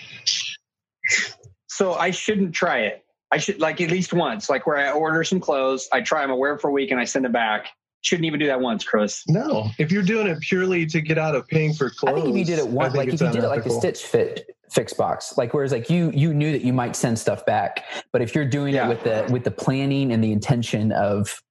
[1.69, 3.05] So I shouldn't try it.
[3.31, 6.33] I should like at least once, like where I order some clothes, I try them,
[6.33, 7.69] I wear them for a week, and I send them back.
[8.03, 9.25] Shouldn't even do that once, Chris.
[9.29, 12.35] No, if you're doing it purely to get out of paying for clothes, I think
[12.35, 14.93] if you did it once, like if you did it like the Stitch Fit fix
[14.95, 18.35] box, like whereas like you you knew that you might send stuff back, but if
[18.35, 18.87] you're doing yeah.
[18.87, 21.43] it with the with the planning and the intention of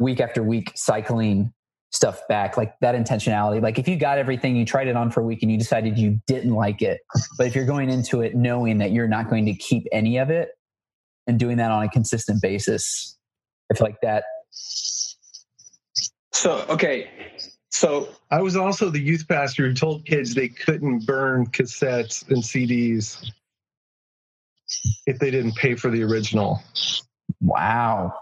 [0.00, 1.52] week after week cycling
[1.90, 5.20] stuff back, like that intentionality, like if you got everything, you tried it on for
[5.20, 7.00] a week and you decided you didn't like it,
[7.36, 10.30] but if you're going into it knowing that you're not going to keep any of
[10.30, 10.50] it
[11.26, 13.18] and doing that on a consistent basis,
[13.70, 14.24] I feel like that
[16.38, 17.10] so, okay.
[17.70, 22.42] So I was also the youth pastor who told kids they couldn't burn cassettes and
[22.42, 23.30] CDs
[25.06, 26.62] if they didn't pay for the original.
[27.40, 28.14] Wow.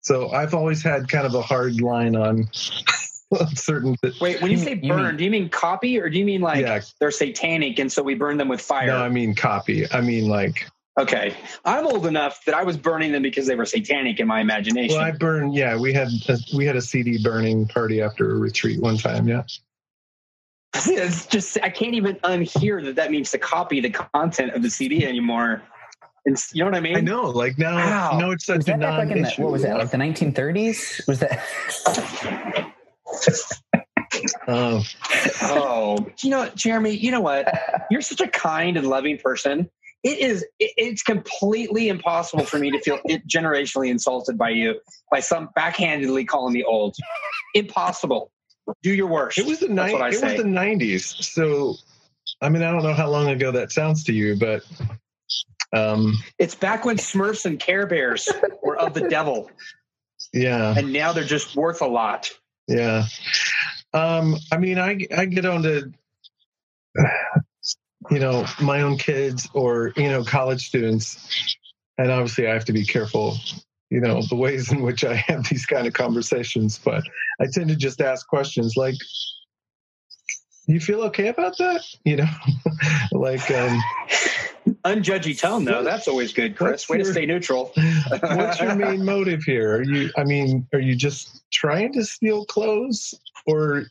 [0.00, 2.48] So I've always had kind of a hard line on
[3.54, 3.94] certain.
[4.02, 6.18] Th- Wait, when you, you say burn, you mean, do you mean copy or do
[6.18, 6.80] you mean like yeah.
[6.98, 8.86] they're satanic and so we burn them with fire?
[8.86, 9.90] No, I mean copy.
[9.92, 10.66] I mean like
[11.00, 11.34] Okay,
[11.64, 14.98] I'm old enough that I was burning them because they were satanic in my imagination.
[14.98, 15.54] Well, I burned.
[15.54, 19.26] Yeah, we had a, we had a CD burning party after a retreat one time.
[19.28, 19.44] Yeah.
[20.74, 24.70] It's just I can't even unhear that that means to copy the content of the
[24.70, 25.62] CD anymore.
[26.24, 26.96] It's, you know what I mean?
[26.96, 27.24] I know.
[27.24, 28.18] Like now, wow.
[28.18, 29.22] no, it's such a non-issue.
[29.22, 29.76] Like what was that?
[29.76, 31.06] Like the 1930s?
[31.06, 31.42] Was that?
[34.48, 34.82] oh,
[35.42, 36.92] oh, you know, Jeremy.
[36.92, 37.52] You know what?
[37.90, 39.68] You're such a kind and loving person
[40.02, 42.98] it is it's completely impossible for me to feel
[43.28, 44.80] generationally insulted by you
[45.10, 46.96] by some backhandedly calling me old.
[47.54, 48.30] Impossible.
[48.82, 49.38] Do your worst.
[49.38, 50.34] It was the ni- it say.
[50.34, 51.74] was the 90s so
[52.40, 54.62] i mean i don't know how long ago that sounds to you but
[55.76, 58.28] um it's back when smurfs and care bears
[58.62, 59.50] were of the devil.
[60.32, 60.74] Yeah.
[60.76, 62.30] And now they're just worth a lot.
[62.68, 63.04] Yeah.
[63.92, 65.92] Um, I mean, I I get on to
[68.10, 71.56] you know my own kids or you know college students,
[71.98, 73.36] and obviously I have to be careful.
[73.90, 77.04] You know the ways in which I have these kind of conversations, but
[77.40, 78.96] I tend to just ask questions like,
[80.66, 82.30] "You feel okay about that?" You know,
[83.12, 83.50] like.
[83.50, 83.80] Um,
[84.84, 85.82] Unjudgy tone, though.
[85.82, 86.88] That's always good, Chris.
[86.88, 87.72] Way your, to stay neutral.
[88.22, 89.76] what's your main motive here?
[89.76, 90.10] Are you?
[90.16, 93.14] I mean, are you just trying to steal clothes,
[93.46, 93.86] or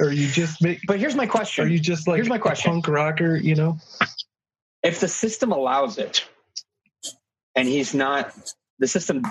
[0.00, 0.80] are you just make?
[0.86, 2.72] But here's my question: Are you just like here's my question.
[2.72, 3.36] punk rocker?
[3.36, 3.78] You know,
[4.82, 6.26] if the system allows it,
[7.54, 8.34] and he's not,
[8.78, 9.22] the system,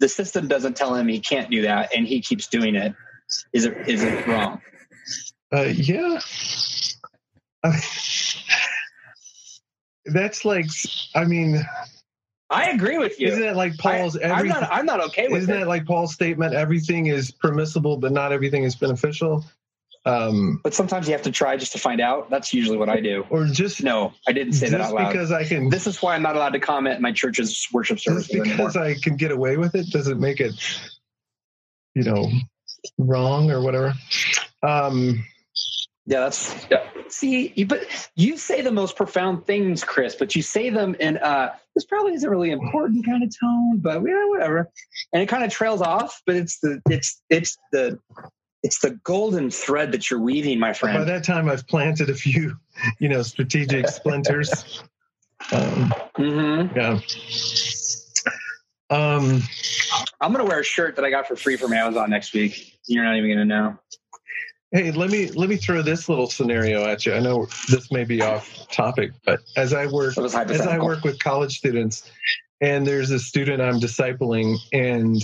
[0.00, 2.94] the system doesn't tell him he can't do that, and he keeps doing it.
[3.52, 4.60] Is it is it wrong?
[5.52, 6.20] Uh, yeah.
[10.04, 10.66] that's like,
[11.14, 11.64] I mean,
[12.50, 13.28] I agree with you.
[13.28, 14.16] Isn't it like Paul's?
[14.16, 14.68] I, am not.
[14.70, 15.42] I'm not okay with.
[15.42, 15.58] Isn't it.
[15.60, 16.54] that like Paul's statement?
[16.54, 19.44] Everything is permissible, but not everything is beneficial.
[20.08, 22.30] Um, but sometimes you have to try just to find out.
[22.30, 23.26] That's usually what I do.
[23.28, 25.12] Or just no, I didn't say that out loud.
[25.12, 25.68] Because I can.
[25.68, 28.26] This is why I'm not allowed to comment in my church's worship service.
[28.26, 28.90] Just because anymore.
[28.90, 30.54] I can get away with it doesn't make it,
[31.94, 32.30] you know,
[32.96, 33.92] wrong or whatever.
[34.62, 35.24] Um,
[36.06, 36.84] yeah, that's yeah.
[37.08, 37.82] see, you, but
[38.16, 42.14] you say the most profound things, Chris, but you say them in uh this probably
[42.14, 44.70] isn't really important kind of tone, but yeah, whatever.
[45.12, 47.98] And it kind of trails off, but it's the it's it's the
[48.62, 50.98] it's the golden thread that you're weaving, my friend.
[50.98, 52.56] By that time, I've planted a few,
[52.98, 54.82] you know, strategic splinters.
[55.52, 56.76] Um, mm-hmm.
[56.76, 57.00] Yeah.
[58.90, 59.42] Um,
[60.20, 62.78] I'm gonna wear a shirt that I got for free from Amazon next week.
[62.86, 63.78] You're not even gonna know.
[64.72, 67.14] Hey, let me let me throw this little scenario at you.
[67.14, 71.18] I know this may be off topic, but as I work as I work with
[71.18, 72.10] college students,
[72.60, 75.16] and there's a student I'm discipling, and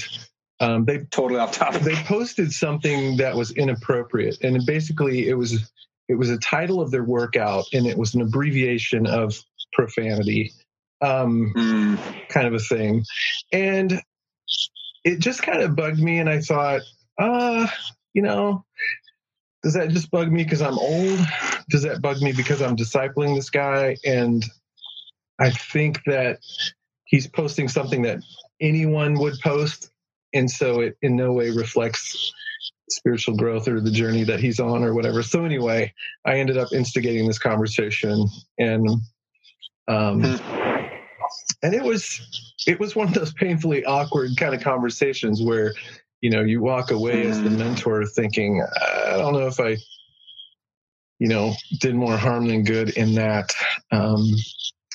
[0.65, 1.83] um, they totally off topic.
[1.83, 5.71] They posted something that was inappropriate, and basically it was
[6.09, 9.39] it was a title of their workout, and it was an abbreviation of
[9.73, 10.53] profanity,
[11.01, 12.29] um, mm.
[12.29, 13.05] kind of a thing,
[13.53, 14.01] and
[15.05, 16.81] it just kind of bugged me, and I thought,
[17.19, 17.67] uh,
[18.15, 18.65] you know,
[19.63, 21.19] does that just bug me because I'm old?
[21.71, 23.97] Does that bug me because I'm discipling this guy?
[24.05, 24.45] And
[25.39, 26.39] I think that
[27.05, 28.21] he's posting something that
[28.61, 29.91] anyone would post.
[30.35, 32.33] And so it in no way reflects
[32.91, 35.23] spiritual growth or the journey that he's on or whatever.
[35.23, 35.93] So anyway,
[36.25, 38.27] I ended up instigating this conversation
[38.59, 38.89] and
[39.87, 40.87] um hmm.
[41.63, 42.21] and it was
[42.67, 45.75] it was one of those painfully awkward kind of conversations where
[46.21, 47.59] you know you walk away as the mm-hmm.
[47.59, 49.77] mentor thinking i don't know if i
[51.19, 53.53] you know did more harm than good in that
[53.93, 54.27] um,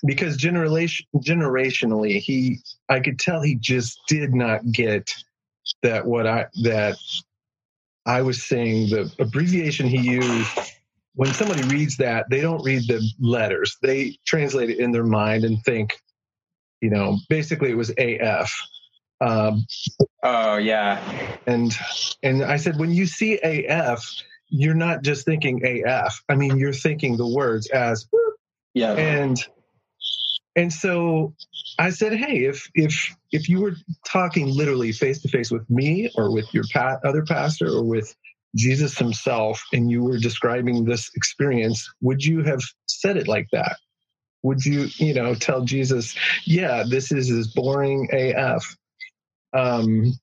[0.05, 2.57] because generation generationally he
[2.89, 5.13] i could tell he just did not get
[5.83, 6.97] that what i that
[8.05, 10.59] i was saying the abbreviation he used
[11.15, 15.43] when somebody reads that they don't read the letters they translate it in their mind
[15.43, 15.93] and think
[16.81, 18.53] you know basically it was af
[19.21, 19.65] um,
[20.23, 21.01] oh yeah.
[21.45, 21.75] And
[22.23, 24.05] and I said, when you see AF,
[24.47, 26.23] you're not just thinking AF.
[26.29, 28.07] I mean, you're thinking the words as
[28.73, 28.93] yeah.
[28.93, 29.37] And
[30.59, 31.33] and so
[31.79, 36.11] I said, hey, if if if you were talking literally face to face with me
[36.17, 38.13] or with your pa- other pastor or with
[38.57, 43.77] Jesus himself, and you were describing this experience, would you have said it like that?
[44.43, 48.75] Would you, you know, tell Jesus, yeah, this is as boring AF?
[49.53, 50.13] Um,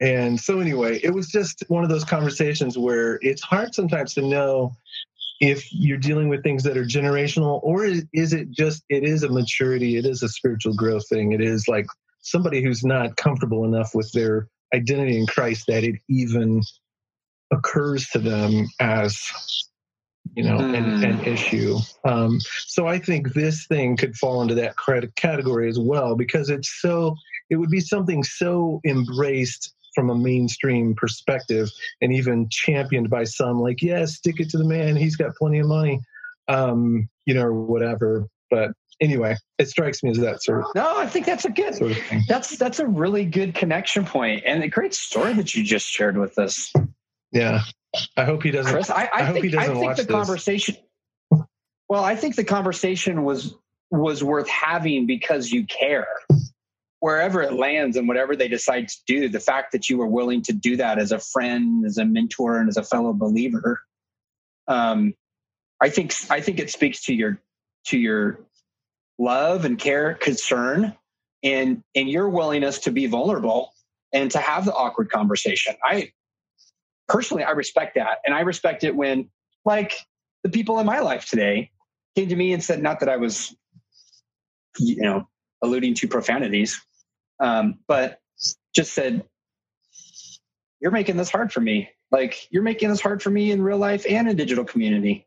[0.00, 4.22] and so, anyway, it was just one of those conversations where it's hard sometimes to
[4.22, 4.74] know
[5.40, 9.28] if you're dealing with things that are generational or is it just it is a
[9.28, 11.86] maturity it is a spiritual growth thing it is like
[12.20, 16.62] somebody who's not comfortable enough with their identity in christ that it even
[17.52, 19.18] occurs to them as
[20.34, 20.76] you know mm.
[20.76, 21.24] an, an, hmm.
[21.24, 24.74] issue um, so i think this thing could fall into that
[25.16, 27.14] category as well because it's so
[27.48, 31.68] it would be something so embraced from a mainstream perspective
[32.00, 34.94] and even championed by some like yeah stick it to the man.
[34.94, 35.98] He's got plenty of money.
[36.46, 38.28] Um you know or whatever.
[38.48, 38.70] But
[39.00, 41.92] anyway it strikes me as that sort of no i think that's a good sort
[41.92, 42.20] of thing.
[42.26, 46.16] that's that's a really good connection point and a great story that you just shared
[46.16, 46.72] with us.
[47.30, 47.60] Yeah.
[48.16, 49.96] I hope he doesn't Chris, I, I, I hope think, he doesn't I think watch
[49.98, 50.12] the this.
[50.12, 50.76] conversation
[51.88, 53.54] well i think the conversation was
[53.90, 56.06] was worth having because you care
[57.00, 60.42] wherever it lands and whatever they decide to do, the fact that you were willing
[60.42, 63.80] to do that as a friend, as a mentor, and as a fellow believer,
[64.66, 65.14] um,
[65.80, 67.40] I think I think it speaks to your
[67.86, 68.40] to your
[69.18, 70.94] love and care, concern,
[71.42, 73.72] and and your willingness to be vulnerable
[74.12, 75.76] and to have the awkward conversation.
[75.84, 76.12] I
[77.08, 78.18] personally, I respect that.
[78.24, 79.30] And I respect it when,
[79.64, 79.94] like,
[80.44, 81.70] the people in my life today
[82.14, 83.54] came to me and said, not that I was,
[84.78, 85.28] you know,
[85.62, 86.80] alluding to profanities,
[87.40, 88.20] um, but
[88.74, 89.24] just said,
[90.80, 91.90] you're making this hard for me.
[92.10, 95.26] Like, you're making this hard for me in real life and in digital community.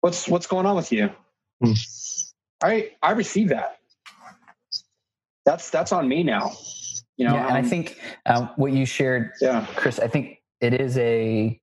[0.00, 1.10] What's what's going on with you?
[1.62, 1.72] Hmm.
[2.62, 3.78] I I receive that.
[5.44, 6.52] That's that's on me now.
[7.16, 9.66] You know, yeah, and um, I think um, what you shared, yeah.
[9.74, 11.60] Chris, I think it is a,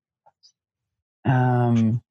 [1.24, 2.02] um,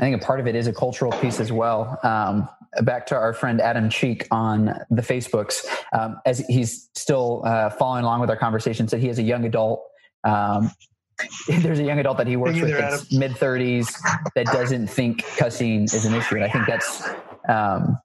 [0.00, 1.98] I think a part of it is a cultural piece as well.
[2.02, 2.48] Um,
[2.82, 8.04] back to our friend Adam Cheek on the Facebooks, um, as he's still uh, following
[8.04, 9.82] along with our conversation, said he has a young adult.
[10.24, 10.70] Um,
[11.48, 13.94] there's a young adult that he works with that's mid 30s
[14.34, 17.08] that doesn't think cussing is an issue, and I think that's
[17.48, 17.98] um,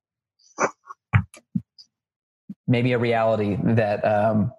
[2.68, 4.51] maybe a reality that um,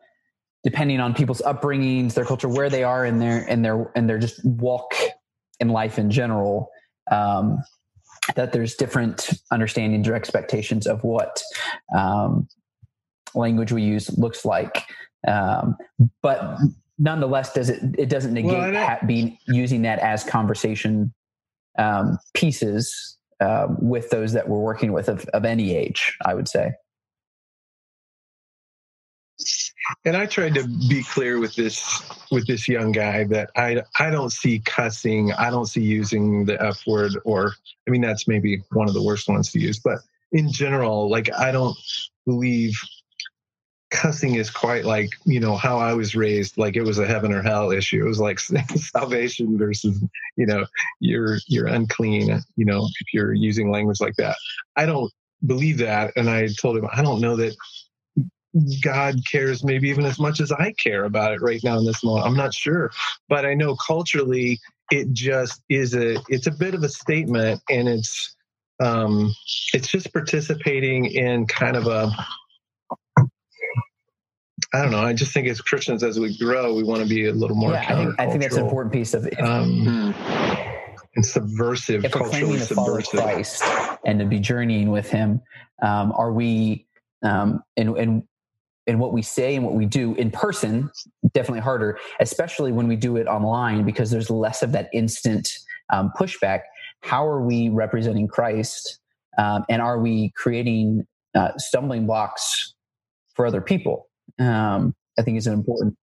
[0.65, 4.19] depending on people's upbringings, their culture, where they are in their in their in their
[4.19, 4.95] just walk
[5.59, 6.69] in life in general,
[7.11, 7.59] um,
[8.37, 11.43] that there's different understandings or expectations of what
[11.97, 12.49] um,
[13.35, 14.85] language we use looks like.
[15.27, 15.77] Um,
[16.23, 16.59] but
[16.99, 21.13] nonetheless, does it it doesn't negate well, ha- being using that as conversation
[21.79, 26.17] um, pieces uh, with those that we're working with of, of any age.
[26.25, 26.73] I would say.
[30.05, 34.11] And I tried to be clear with this with this young guy that I I
[34.11, 37.55] don't see cussing, I don't see using the F word, or
[37.87, 39.99] I mean that's maybe one of the worst ones to use, but
[40.33, 41.77] in general, like I don't
[42.27, 42.75] believe
[43.91, 47.33] cussing is quite like you know how I was raised, like it was a heaven
[47.33, 48.05] or hell issue.
[48.05, 50.03] It was like salvation versus
[50.37, 50.67] you know
[51.01, 54.37] you're you're unclean, you know if you're using language like that.
[54.77, 55.13] I don't
[55.47, 57.55] believe that, and I told him I don't know that
[58.83, 62.05] God cares maybe even as much as I care about it right now in this
[62.05, 62.27] moment.
[62.27, 62.91] I'm not sure,
[63.29, 64.59] but I know culturally
[64.91, 68.37] it just is a it's a bit of a statement, and it's
[68.83, 69.35] um,
[69.73, 72.11] it's just participating in kind of a
[74.75, 75.01] I don't know.
[75.01, 77.73] I just think as Christians, as we grow, we want to be a little more.
[77.73, 79.27] Yeah, I think, I think that's an important piece of.
[79.27, 80.15] If, um,
[81.15, 83.63] and subversive, if we're claiming to follow Christ
[84.07, 85.43] and to be journeying with Him,
[85.83, 86.87] um, are we?
[87.23, 88.23] Um, and and
[88.87, 90.91] in what we say and what we do in person
[91.35, 95.49] definitely harder especially when we do it online because there's less of that instant
[95.93, 96.63] um, pushback.
[97.03, 98.99] How are we representing christ
[99.39, 102.75] um, and are we creating uh, stumbling blocks
[103.35, 104.09] for other people?
[104.39, 105.97] Um, i think is an important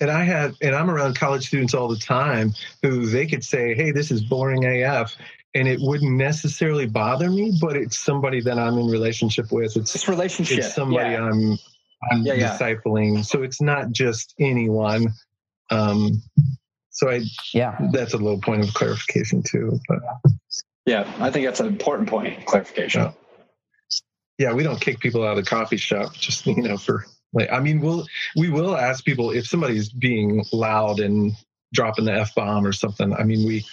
[0.00, 2.52] and I have, and I'm around college students all the time
[2.82, 5.16] who they could say, "Hey, this is boring AF,"
[5.54, 9.76] and it wouldn't necessarily bother me, but it's somebody that I'm in relationship with.
[9.76, 10.58] It's, it's relationship.
[10.58, 11.24] It's somebody yeah.
[11.24, 11.58] I'm
[12.10, 12.58] I'm yeah, yeah.
[12.58, 13.24] discipling.
[13.24, 15.12] So it's not just anyone.
[15.70, 16.22] Um,
[16.90, 19.80] so I yeah, that's a little point of clarification too.
[19.88, 20.00] But
[20.86, 23.02] yeah, I think that's an important point clarification.
[23.02, 23.12] Yeah.
[24.38, 27.50] yeah, we don't kick people out of the coffee shop just you know for like
[27.52, 31.32] I mean we'll we will ask people if somebody's being loud and
[31.72, 33.14] dropping the f bomb or something.
[33.14, 33.64] I mean we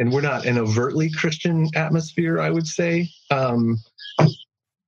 [0.00, 3.08] and we're not an overtly Christian atmosphere, I would say.
[3.30, 3.78] Um,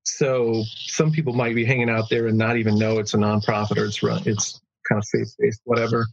[0.04, 3.76] so some people might be hanging out there and not even know it's a nonprofit
[3.76, 6.06] or it's run, it's kind of faith based, whatever.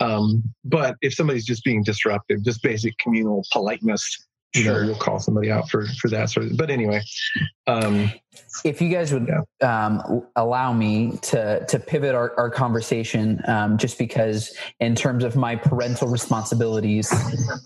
[0.00, 4.80] Um, but if somebody's just being disruptive, just basic communal politeness, you sure.
[4.82, 6.56] know, we'll call somebody out for for that sort of.
[6.56, 7.00] But anyway,
[7.66, 8.12] um,
[8.64, 9.30] if you guys would
[9.60, 9.86] yeah.
[9.86, 15.36] um, allow me to to pivot our, our conversation, um, just because in terms of
[15.36, 17.10] my parental responsibilities,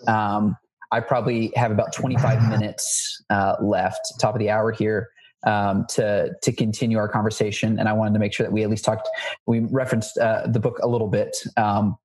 [0.06, 0.56] um,
[0.92, 5.10] I probably have about 25 minutes uh, left, top of the hour here,
[5.46, 7.78] um, to to continue our conversation.
[7.78, 9.08] And I wanted to make sure that we at least talked.
[9.46, 11.36] We referenced uh, the book a little bit.
[11.56, 11.96] Um,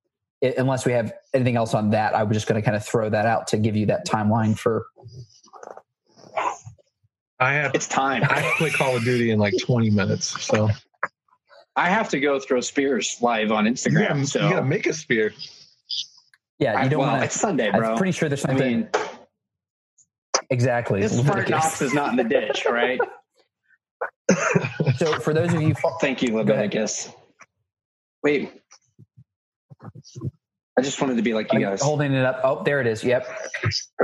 [0.41, 2.83] it, unless we have anything else on that, I was just going to kind of
[2.85, 4.87] throw that out to give you that timeline for.
[7.39, 8.23] I have it's time.
[8.23, 10.69] I play Call of Duty in like 20 minutes, so.
[11.75, 14.01] I have to go throw spears live on Instagram.
[14.01, 15.33] You gotta, so you gotta make a spear.
[16.61, 17.23] Yeah, you don't well, want.
[17.23, 17.91] It's Sunday, bro.
[17.91, 18.61] I'm pretty sure there's something.
[18.61, 18.89] I mean,
[20.51, 21.01] exactly.
[21.01, 22.99] This Fort Knox is not in the ditch, right?
[24.97, 27.09] so, for those of you, thank you, Leviticus.
[28.23, 28.51] Wait,
[30.77, 31.81] I just wanted to be like you guys.
[31.81, 32.39] Holding it up.
[32.43, 33.03] Oh, there it is.
[33.03, 33.27] Yep.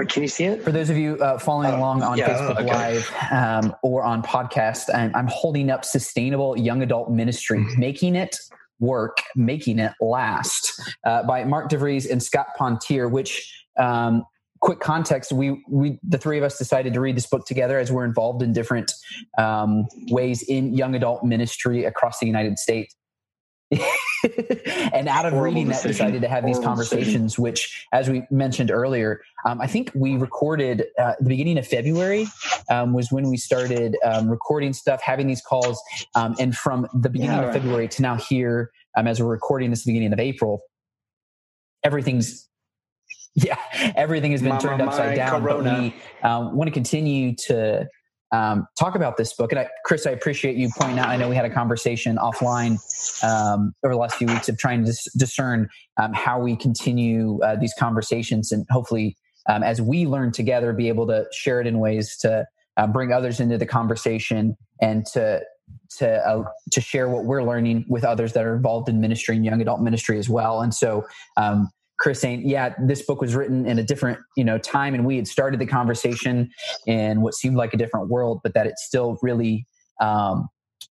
[0.10, 0.64] Can you see it?
[0.64, 2.74] For those of you uh, following uh, along on yeah, Facebook okay.
[2.74, 7.80] Live um, or on podcast, I'm, I'm, holding up Sustainable Young Adult Ministry, mm-hmm.
[7.80, 8.36] making it
[8.80, 10.67] work, making it last,
[11.06, 13.08] uh, by Mark DeVries and Scott Pontier.
[13.08, 14.26] Which, um,
[14.62, 17.92] quick context, we we the three of us decided to read this book together as
[17.92, 18.92] we're involved in different
[19.38, 22.96] um, ways in young adult ministry across the United States.
[24.94, 28.24] and out of Horrible reading that, decided to have these Horrible conversations, which, as we
[28.32, 32.28] mentioned earlier, um, I think we recorded uh, the beginning of February
[32.70, 35.82] um, was when we started um, recording stuff, having these calls,
[36.16, 37.62] um, and from the beginning Yeah, of right.
[37.62, 40.62] February to now here, um, as we're recording this, beginning of April,
[41.84, 42.50] everything's
[43.36, 43.58] yeah,
[43.96, 45.42] everything has been Mama, turned upside down.
[45.42, 45.72] corona.
[45.72, 47.88] But we um, want to continue to
[48.32, 49.52] um, talk about this book.
[49.52, 51.10] And I, Chris, I appreciate you pointing out.
[51.10, 52.78] I know we had a conversation offline
[53.24, 55.70] um, over the last few weeks of trying to dis- discern
[56.02, 59.16] um, how we continue uh, these conversations, and hopefully,
[59.48, 62.44] um, as we learn together, be able to share it in ways to
[62.76, 65.42] uh, bring others into the conversation and to
[65.98, 69.46] to uh, to share what we're learning with others that are involved in ministry and
[69.46, 70.62] young adult ministry as well.
[70.62, 71.06] And so.
[71.36, 75.04] Um, Chris saying, "Yeah, this book was written in a different, you know, time, and
[75.04, 76.52] we had started the conversation
[76.86, 79.66] in what seemed like a different world, but that it still really
[80.00, 80.48] um,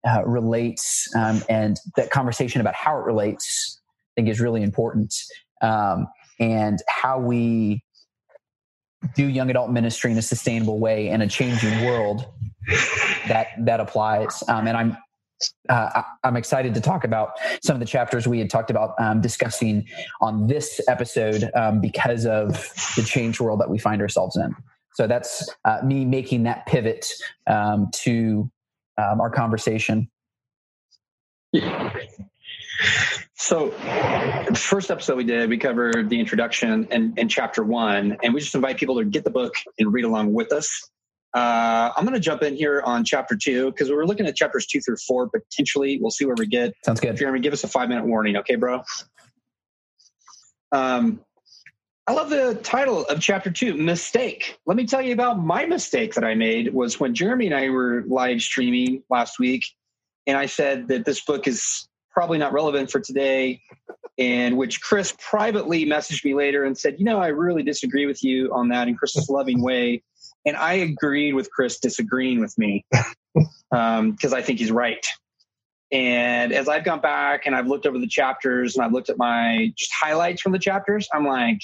[0.08, 3.82] uh, relates, um, and that conversation about how it relates,
[4.14, 5.14] I think, is really important,
[5.62, 6.08] um,
[6.40, 7.84] and how we
[9.16, 12.26] do young adult ministry in a sustainable way in a changing world
[13.28, 14.44] that that applies.
[14.48, 14.98] Um, and I'm
[15.70, 19.22] uh, I'm excited to talk about some of the chapters we had talked about um,
[19.22, 19.88] discussing
[20.22, 22.54] on this episode um, because of
[22.96, 24.56] the changed world that we find ourselves in.
[24.94, 27.08] So that's uh, me making that pivot
[27.48, 28.50] um, to
[28.98, 30.10] um, our conversation.
[33.36, 33.70] So,
[34.50, 38.40] the first episode we did, we covered the introduction and, and chapter one, and we
[38.40, 40.90] just invite people to get the book and read along with us.
[41.34, 44.36] Uh, I'm going to jump in here on chapter two because we were looking at
[44.36, 45.98] chapters two through four potentially.
[46.00, 46.74] We'll see where we get.
[46.86, 47.18] Sounds good.
[47.18, 48.84] Jeremy, give us a five minute warning, okay, bro?
[50.72, 51.20] Um,
[52.06, 54.60] I love the title of chapter two, mistake.
[54.66, 57.70] Let me tell you about my mistake that I made was when Jeremy and I
[57.70, 59.66] were live streaming last week,
[60.28, 63.62] and I said that this book is probably not relevant for today,
[64.18, 68.24] and which Chris privately messaged me later and said, you know, I really disagree with
[68.24, 70.04] you on that in Chris's loving way.
[70.46, 72.86] And I agreed with Chris disagreeing with me
[73.72, 75.04] um, because I think he's right.
[75.92, 79.18] And as I've gone back and I've looked over the chapters and I've looked at
[79.18, 81.60] my just highlights from the chapters, I'm like,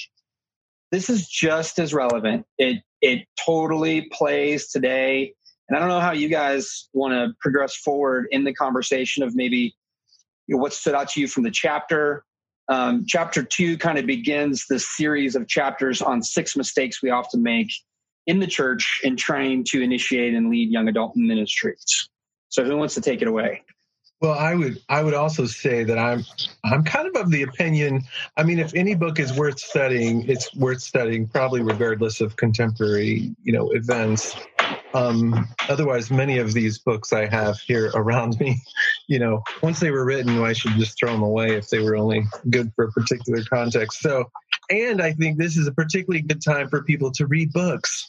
[0.92, 2.46] this is just as relevant.
[2.58, 5.34] It it totally plays today.
[5.68, 9.34] And I don't know how you guys want to progress forward in the conversation of
[9.34, 9.74] maybe
[10.56, 12.24] know, what stood out to you from the chapter.
[12.68, 17.42] Um, chapter two kind of begins this series of chapters on six mistakes we often
[17.42, 17.72] make
[18.26, 22.08] in the church in trying to initiate and lead young adult ministries.
[22.48, 23.62] So, who wants to take it away?
[24.20, 26.24] Well, I would I would also say that I'm
[26.64, 28.02] I'm kind of of the opinion.
[28.36, 33.34] I mean, if any book is worth studying, it's worth studying probably regardless of contemporary
[33.42, 34.36] you know events.
[34.92, 38.60] Um, otherwise, many of these books I have here around me,
[39.08, 41.96] you know, once they were written, I should just throw them away if they were
[41.96, 44.00] only good for a particular context.
[44.00, 44.24] So,
[44.68, 48.08] and I think this is a particularly good time for people to read books.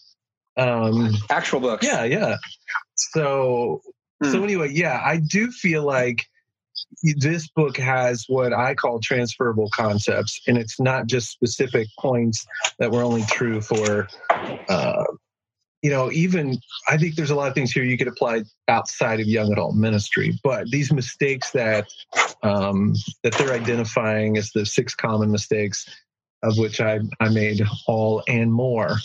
[0.58, 1.86] Um, Actual books.
[1.86, 2.38] yeah, yeah.
[2.96, 3.82] So
[4.24, 4.44] so Hmm.
[4.44, 6.26] anyway, yeah, I do feel like
[7.16, 12.46] this book has what I call transferable concepts, and it's not just specific points
[12.80, 14.08] that were only true for,
[14.70, 15.04] uh,
[15.82, 19.20] you know, even I think there's a lot of things here you could apply outside
[19.20, 21.88] of young adult ministry, but these mistakes that
[22.44, 25.90] um, that they're identifying as the six common mistakes,
[26.44, 28.98] of which I I made all and more.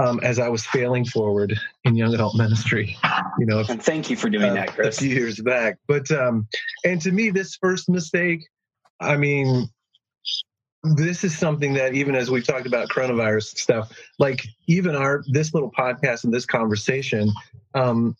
[0.00, 2.96] Um, as I was failing forward in young adult ministry,
[3.36, 5.78] you know, And thank you for doing uh, that, a few years back.
[5.88, 6.46] But um,
[6.84, 8.46] and to me, this first mistake,
[9.00, 9.68] I mean,
[10.82, 15.52] this is something that even as we've talked about coronavirus stuff, like even our this
[15.54, 17.32] little podcast and this conversation,
[17.74, 18.16] um,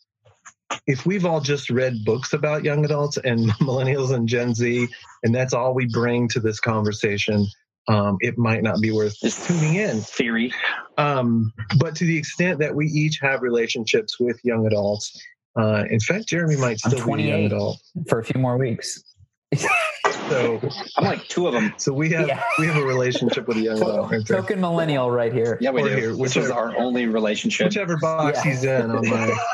[0.85, 4.87] if we've all just read books about young adults and millennials and Gen Z,
[5.23, 7.45] and that's all we bring to this conversation,
[7.87, 10.01] um, it might not be worth Just tuning in.
[10.01, 10.53] theory.
[10.97, 15.19] Um, but to the extent that we each have relationships with young adults,
[15.57, 17.45] uh, in fact, Jeremy might still be a young 28.
[17.47, 17.81] adult.
[18.07, 19.03] for a few more weeks.
[20.29, 21.73] So, I'm like two of them.
[21.77, 22.43] so we have Yeah.
[22.59, 24.11] we have a relationship with a young adult.
[24.11, 24.25] Right.
[24.25, 25.57] Token millennial right here.
[25.61, 25.95] Yeah, we Or do.
[25.95, 27.67] here, Which is our only relationship.
[27.67, 28.51] Whichever box Yeah.
[28.51, 29.35] he's in on my.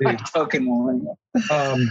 [0.00, 0.18] Dude.
[0.34, 1.16] Token millennial.
[1.52, 1.88] Um,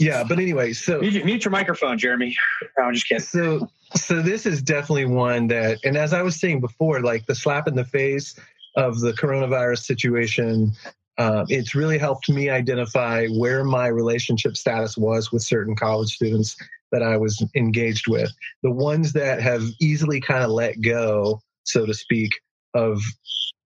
[0.00, 2.34] yeah, but anyway, so Mute, mute your microphone, Jeremy.
[2.76, 3.22] No, I'm just kidding.
[3.22, 7.34] so so this is definitely one that and as i was saying before like the
[7.34, 8.34] slap in the face
[8.76, 10.72] of the coronavirus situation
[11.16, 16.54] uh, it's really helped me identify where my relationship status was with certain college students
[16.92, 18.30] that i was engaged with
[18.62, 22.30] the ones that have easily kind of let go so to speak
[22.74, 23.00] of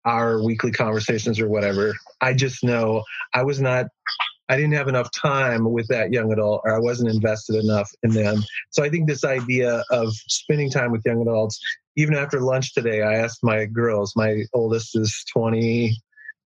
[0.05, 3.03] our weekly conversations or whatever i just know
[3.33, 3.87] i was not
[4.47, 8.11] I didn't have enough time with that young adult or I wasn't invested enough in
[8.11, 8.43] them.
[8.69, 11.59] So I think this idea of spending time with young adults,
[11.97, 15.97] even after lunch today, I asked my girls, my oldest is 20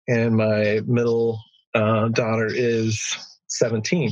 [0.07, 1.39] and my middle
[1.75, 3.17] uh, daughter is
[3.47, 4.11] 17.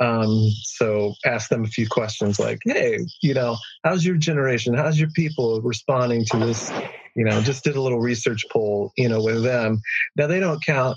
[0.00, 4.74] Um, so ask them a few questions like, hey, you know, how's your generation?
[4.74, 6.72] How's your people responding to this?
[7.14, 9.80] You know, just did a little research poll, you know, with them.
[10.16, 10.96] Now they don't count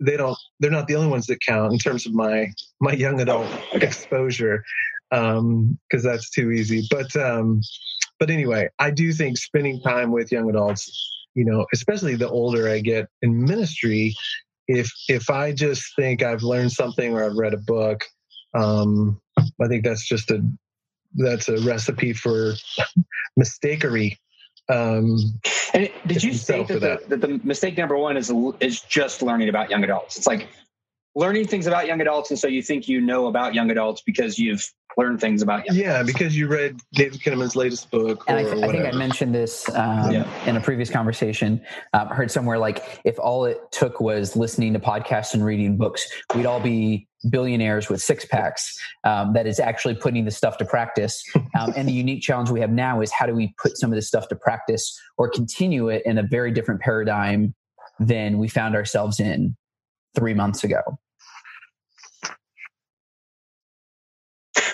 [0.00, 3.20] they don't they're not the only ones that count in terms of my my young
[3.20, 3.86] adult okay.
[3.86, 4.64] exposure
[5.12, 7.60] um because that's too easy but um
[8.18, 10.90] but anyway i do think spending time with young adults
[11.34, 14.14] you know especially the older i get in ministry
[14.68, 18.04] if if i just think i've learned something or i've read a book
[18.54, 19.20] um
[19.60, 20.42] i think that's just a
[21.14, 22.54] that's a recipe for
[23.38, 24.16] mistakery
[24.68, 25.18] um,
[25.74, 27.08] and did you say that, that.
[27.08, 30.16] The, that the mistake number one is is just learning about young adults?
[30.16, 30.46] It's like
[31.14, 34.38] learning things about young adults, and so you think you know about young adults because
[34.38, 35.76] you've learned things about young.
[35.76, 36.12] Yeah, adults.
[36.12, 38.24] because you read David Kinnaman's latest book.
[38.28, 40.46] And I, th- I, think I mentioned this um, yeah.
[40.46, 41.60] in a previous conversation.
[41.92, 46.08] Um, heard somewhere like if all it took was listening to podcasts and reading books,
[46.34, 48.78] we'd all be billionaires with six packs.
[49.04, 51.22] Um, that is actually putting the stuff to practice.
[51.58, 53.96] Um, and the unique challenge we have now is how do we put some of
[53.96, 57.54] this stuff to practice or continue it in a very different paradigm
[57.98, 59.56] than we found ourselves in
[60.14, 60.98] three months ago.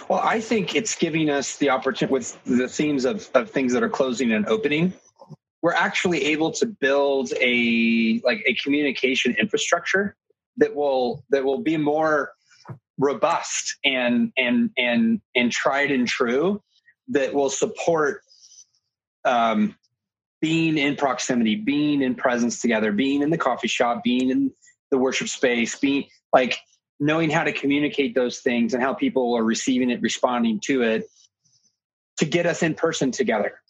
[0.08, 3.82] Well, I think it's giving us the opportunity with the themes of, of things that
[3.82, 4.92] are closing and opening.
[5.62, 10.14] We're actually able to build a like a communication infrastructure
[10.58, 12.32] that will that will be more
[12.98, 16.62] robust and and and and tried and true
[17.08, 18.22] that will support
[19.24, 19.74] um,
[20.40, 24.52] being in proximity, being in presence together, being in the coffee shop, being in
[24.90, 26.58] the worship space, being like
[26.98, 31.04] knowing how to communicate those things and how people are receiving it, responding to it,
[32.18, 33.60] to get us in person together.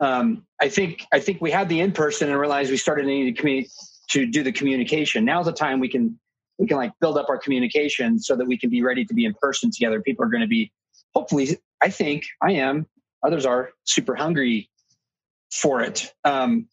[0.00, 3.34] Um, I think I think we had the in person and realized we started needing
[3.34, 3.72] to communicate
[4.10, 5.24] to do the communication.
[5.24, 6.18] Now's the time we can
[6.58, 9.24] we can like build up our communication so that we can be ready to be
[9.24, 10.00] in person together.
[10.00, 10.72] People are going to be
[11.14, 11.58] hopefully.
[11.80, 12.86] I think I am.
[13.24, 14.70] Others are super hungry
[15.52, 16.12] for it.
[16.24, 16.68] Um,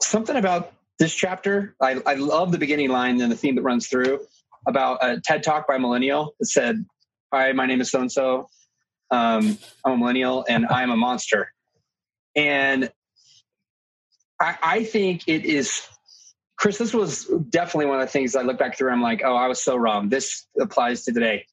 [0.00, 0.72] something about
[1.02, 4.20] this chapter, I, I love the beginning line and the theme that runs through
[4.68, 6.86] about a TED talk by a millennial that said,
[7.34, 8.48] Hi, my name is so and so.
[9.10, 11.52] I'm a millennial and I'm a monster.
[12.36, 12.92] And
[14.40, 15.82] I, I think it is,
[16.56, 18.92] Chris, this was definitely one of the things I look back through.
[18.92, 20.08] I'm like, oh, I was so wrong.
[20.08, 21.46] This applies to today.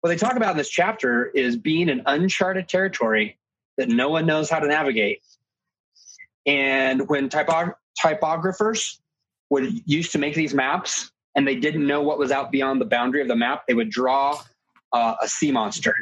[0.00, 3.36] What they talk about in this chapter is being in uncharted territory
[3.78, 5.22] that no one knows how to navigate.
[6.46, 8.98] And when typog- typographers
[9.50, 12.86] would used to make these maps, and they didn't know what was out beyond the
[12.86, 14.40] boundary of the map, they would draw
[14.92, 15.94] uh, a sea monster.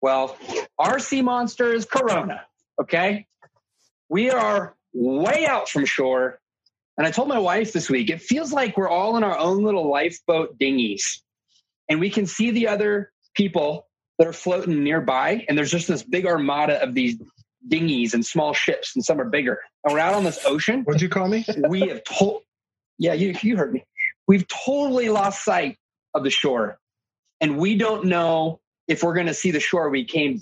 [0.00, 0.36] Well,
[0.78, 2.42] our sea monster is Corona.
[2.80, 3.26] Okay.
[4.08, 6.38] We are way out from shore.
[6.98, 9.62] And I told my wife this week, it feels like we're all in our own
[9.62, 11.22] little lifeboat dinghies.
[11.88, 13.86] And we can see the other people
[14.18, 15.44] that are floating nearby.
[15.48, 17.16] And there's just this big armada of these
[17.68, 19.60] dinghies and small ships, and some are bigger.
[19.86, 20.82] And we're out on this ocean.
[20.82, 21.46] What'd you call me?
[21.68, 22.42] We have told
[22.98, 23.84] yeah, you, you heard me.
[24.26, 25.78] We've totally lost sight
[26.14, 26.78] of the shore.
[27.40, 30.40] And we don't know if we're going to see the shore we came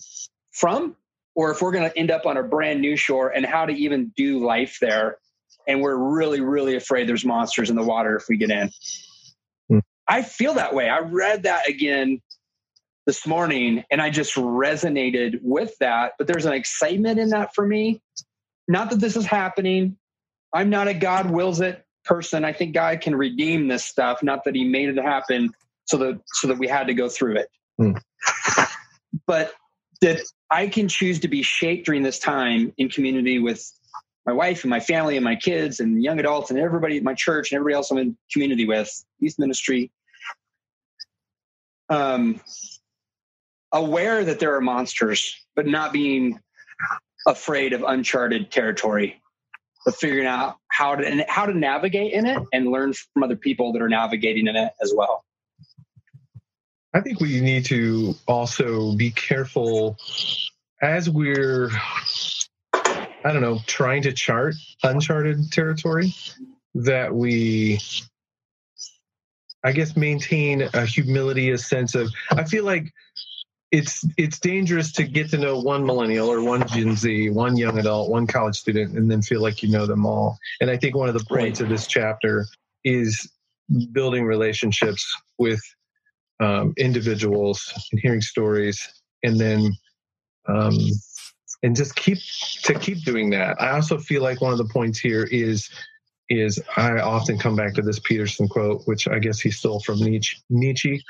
[0.53, 0.97] from
[1.35, 3.73] or if we're going to end up on a brand new shore and how to
[3.73, 5.19] even do life there.
[5.67, 8.71] And we're really, really afraid there's monsters in the water if we get in.
[9.69, 9.79] Hmm.
[10.07, 10.89] I feel that way.
[10.89, 12.21] I read that again
[13.07, 16.13] this morning and I just resonated with that.
[16.17, 18.01] But there's an excitement in that for me.
[18.69, 19.97] Not that this is happening.
[20.53, 22.45] I'm not a God wills it person.
[22.45, 25.51] I think God can redeem this stuff, not that He made it happen
[25.87, 27.49] so that so that we had to go through it.
[27.81, 28.01] Mm.
[29.27, 29.53] But
[30.01, 33.71] that I can choose to be shaped during this time in community with
[34.27, 37.15] my wife and my family and my kids and young adults and everybody at my
[37.15, 39.91] church and everybody else I'm in community with, youth ministry.
[41.91, 42.41] Um,
[43.73, 46.41] aware that there are monsters, but not being
[47.27, 49.21] afraid of uncharted territory
[49.85, 53.73] but figuring out how to how to navigate in it and learn from other people
[53.73, 55.25] that are navigating in it as well.
[56.95, 59.99] I think we need to also be careful
[60.81, 61.71] as we're
[62.73, 66.15] I don't know, trying to chart uncharted territory
[66.75, 67.81] that we
[69.63, 72.93] I guess maintain a humility, a sense of I feel like
[73.75, 77.77] it's it's dangerous to get to know one millennial or one Gen Z, one young
[77.77, 80.39] adult, one college student, and then feel like you know them all.
[80.61, 82.47] And I think one of the points of this chapter
[82.85, 83.33] is
[83.91, 85.05] building relationships
[85.39, 85.61] with
[86.39, 88.89] um, individuals and hearing stories,
[89.25, 89.73] and then
[90.47, 90.79] um,
[91.65, 92.19] and just keep
[92.63, 93.61] to keep doing that.
[93.61, 95.69] I also feel like one of the points here is
[96.31, 99.99] is I often come back to this Peterson quote, which I guess he stole from
[99.99, 100.37] Nietzsche.
[100.49, 101.03] Nietzsche,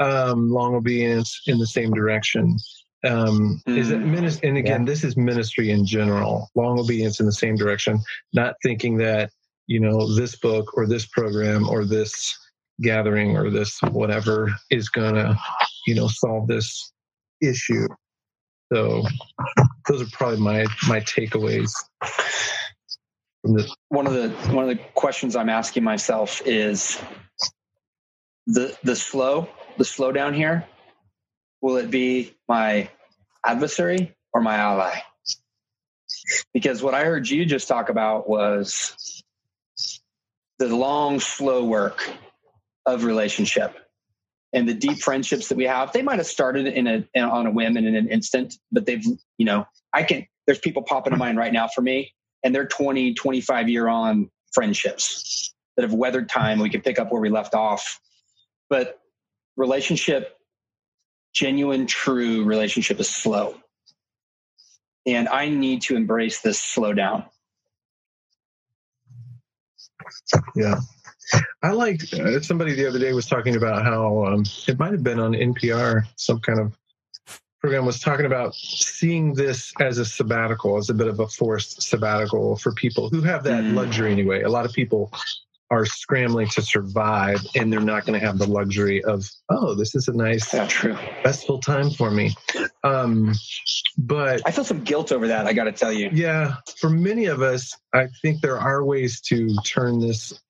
[0.00, 2.56] um, long obedience in the same direction.
[3.04, 3.78] Um, mm.
[3.78, 4.10] Is it hmm.
[4.10, 4.48] ministry?
[4.48, 4.86] And again, yeah.
[4.86, 6.50] this is ministry in general.
[6.54, 8.00] Long obedience in the same direction.
[8.32, 9.30] Not thinking that
[9.66, 12.36] you know this book or this program or this
[12.82, 15.38] gathering or this whatever is gonna
[15.86, 16.92] you know solve this
[17.40, 17.86] issue.
[18.72, 19.02] So
[19.88, 21.72] those are probably my my takeaways
[23.88, 27.00] one of the one of the questions I'm asking myself is
[28.46, 30.66] the the slow the slowdown here.
[31.60, 32.88] Will it be my
[33.44, 35.00] adversary or my ally?
[36.52, 39.22] Because what I heard you just talk about was
[40.58, 42.10] the long, slow work
[42.86, 43.76] of relationship
[44.52, 45.92] and the deep friendships that we have.
[45.92, 48.86] They might have started in a in, on a whim and in an instant, but
[48.86, 49.04] they've
[49.38, 50.26] you know I can.
[50.46, 52.12] There's people popping in mind right now for me
[52.42, 56.58] and they're 20, 25 year on friendships that have weathered time.
[56.58, 58.00] We can pick up where we left off.
[58.70, 59.00] But
[59.56, 60.38] relationship,
[61.34, 63.56] genuine, true relationship is slow.
[65.06, 67.26] And I need to embrace this slowdown.
[70.54, 70.80] Yeah.
[71.62, 75.02] I like uh, somebody the other day was talking about how um, it might have
[75.02, 76.76] been on NPR, some kind of
[77.60, 81.82] program was talking about seeing this as a sabbatical, as a bit of a forced
[81.82, 83.74] sabbatical for people who have that mm.
[83.74, 84.42] luxury anyway.
[84.42, 85.12] A lot of people
[85.70, 89.94] are scrambling to survive and they're not going to have the luxury of oh this
[89.94, 90.96] is a nice yeah, true.
[91.24, 92.34] restful time for me
[92.84, 93.32] um,
[93.98, 97.40] but i feel some guilt over that i gotta tell you yeah for many of
[97.42, 100.40] us i think there are ways to turn this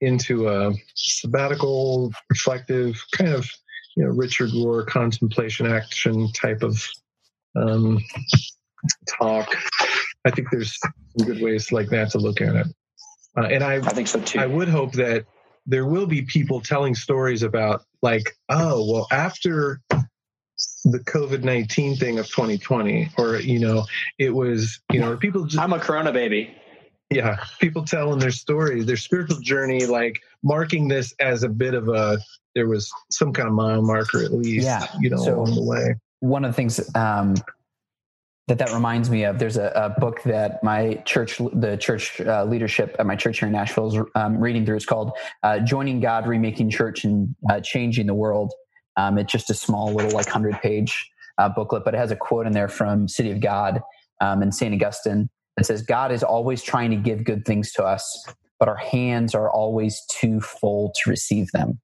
[0.00, 3.48] into a sabbatical reflective kind of
[3.96, 6.86] you know Richard Rohr contemplation action type of
[7.56, 8.02] um,
[9.08, 9.54] talk.
[10.24, 12.66] I think there's some good ways like that to look at it.
[13.36, 14.38] Uh, and I, I think so too.
[14.38, 15.26] I would hope that
[15.66, 19.80] there will be people telling stories about like, oh, well, after
[20.84, 23.84] the COVID nineteen thing of 2020, or you know,
[24.18, 25.44] it was you know, people.
[25.44, 26.54] Just, I'm a Corona baby.
[27.10, 31.88] Yeah, people telling their story, their spiritual journey, like marking this as a bit of
[31.88, 32.18] a
[32.54, 34.86] there was some kind of mile marker at least, yeah.
[35.00, 35.94] you know, so along the way.
[36.20, 37.34] One of the things um,
[38.48, 42.44] that that reminds me of, there's a, a, book that my church, the church uh,
[42.44, 44.76] leadership at my church here in Nashville is um, reading through.
[44.76, 45.12] It's called
[45.44, 48.52] uh, "Joining God, Remaking Church, and uh, Changing the World."
[48.96, 52.16] Um, it's just a small little like hundred page uh, booklet, but it has a
[52.16, 53.80] quote in there from City of God
[54.20, 57.84] um, and Saint Augustine that says, "God is always trying to give good things to
[57.84, 58.26] us,
[58.58, 61.80] but our hands are always too full to receive them."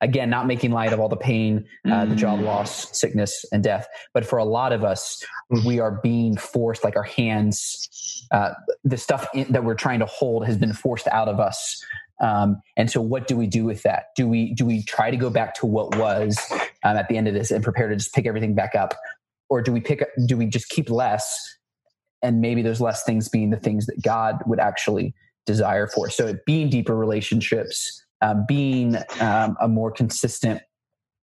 [0.00, 2.44] Again, not making light of all the pain, uh, the job mm.
[2.44, 3.86] loss, sickness, and death.
[4.12, 5.64] But for a lot of us, mm.
[5.64, 8.52] we are being forced, like our hands, uh,
[8.84, 11.82] the stuff in, that we're trying to hold has been forced out of us.
[12.20, 14.06] Um, and so, what do we do with that?
[14.14, 16.38] Do we do we try to go back to what was
[16.84, 18.94] um, at the end of this and prepare to just pick everything back up,
[19.50, 20.02] or do we pick?
[20.02, 21.56] Up do we just keep less,
[22.22, 25.14] and maybe there's less things being the things that God would actually
[25.46, 26.10] desire for?
[26.10, 30.62] So, being deeper relationships uh, being um, a more consistent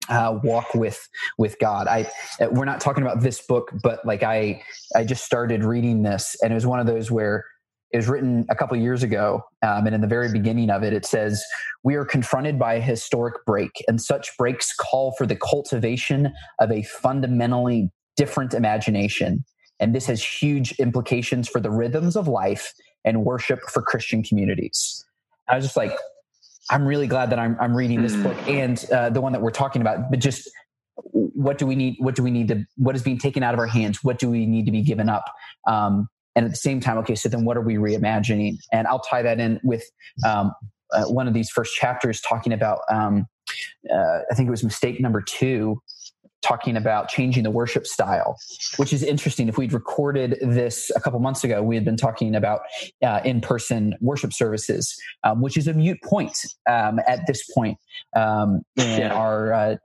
[0.09, 1.87] uh, walk with with God.
[1.89, 4.63] I uh, we're not talking about this book, but like I
[4.95, 7.45] I just started reading this, and it was one of those where
[7.91, 10.93] it was written a couple years ago, um, and in the very beginning of it,
[10.93, 11.43] it says
[11.85, 16.71] we are confronted by a historic break, and such breaks call for the cultivation of
[16.71, 19.45] a fundamentally different imagination.
[19.81, 22.73] And this has huge implications for the rhythms of life
[23.05, 25.05] and worship for Christian communities.
[25.49, 25.93] I was just like,
[26.71, 28.49] I'm really glad that I'm, I'm reading this book mm.
[28.49, 30.11] and uh, the one that we're talking about.
[30.11, 30.49] But just
[30.95, 31.97] what do we need?
[31.99, 32.65] What do we need to?
[32.77, 34.03] What is being taken out of our hands?
[34.03, 35.25] What do we need to be given up?
[35.67, 38.57] Um, and at the same time, okay, so then what are we reimagining?
[38.73, 39.85] And I'll tie that in with
[40.27, 40.53] um,
[40.93, 42.81] uh, one of these first chapters talking about.
[42.91, 43.27] Um,
[43.93, 45.81] uh, I think it was mistake number two
[46.45, 48.37] talking about changing the worship style,
[48.77, 49.49] which is interesting.
[49.49, 52.61] If we'd recorded this a couple months ago, we had been talking about
[53.03, 56.39] uh, in person worship services, um, which is a mute point
[56.69, 57.79] um, at this point
[58.15, 59.15] um, in yeah.
[59.15, 59.53] our.
[59.53, 59.77] Uh,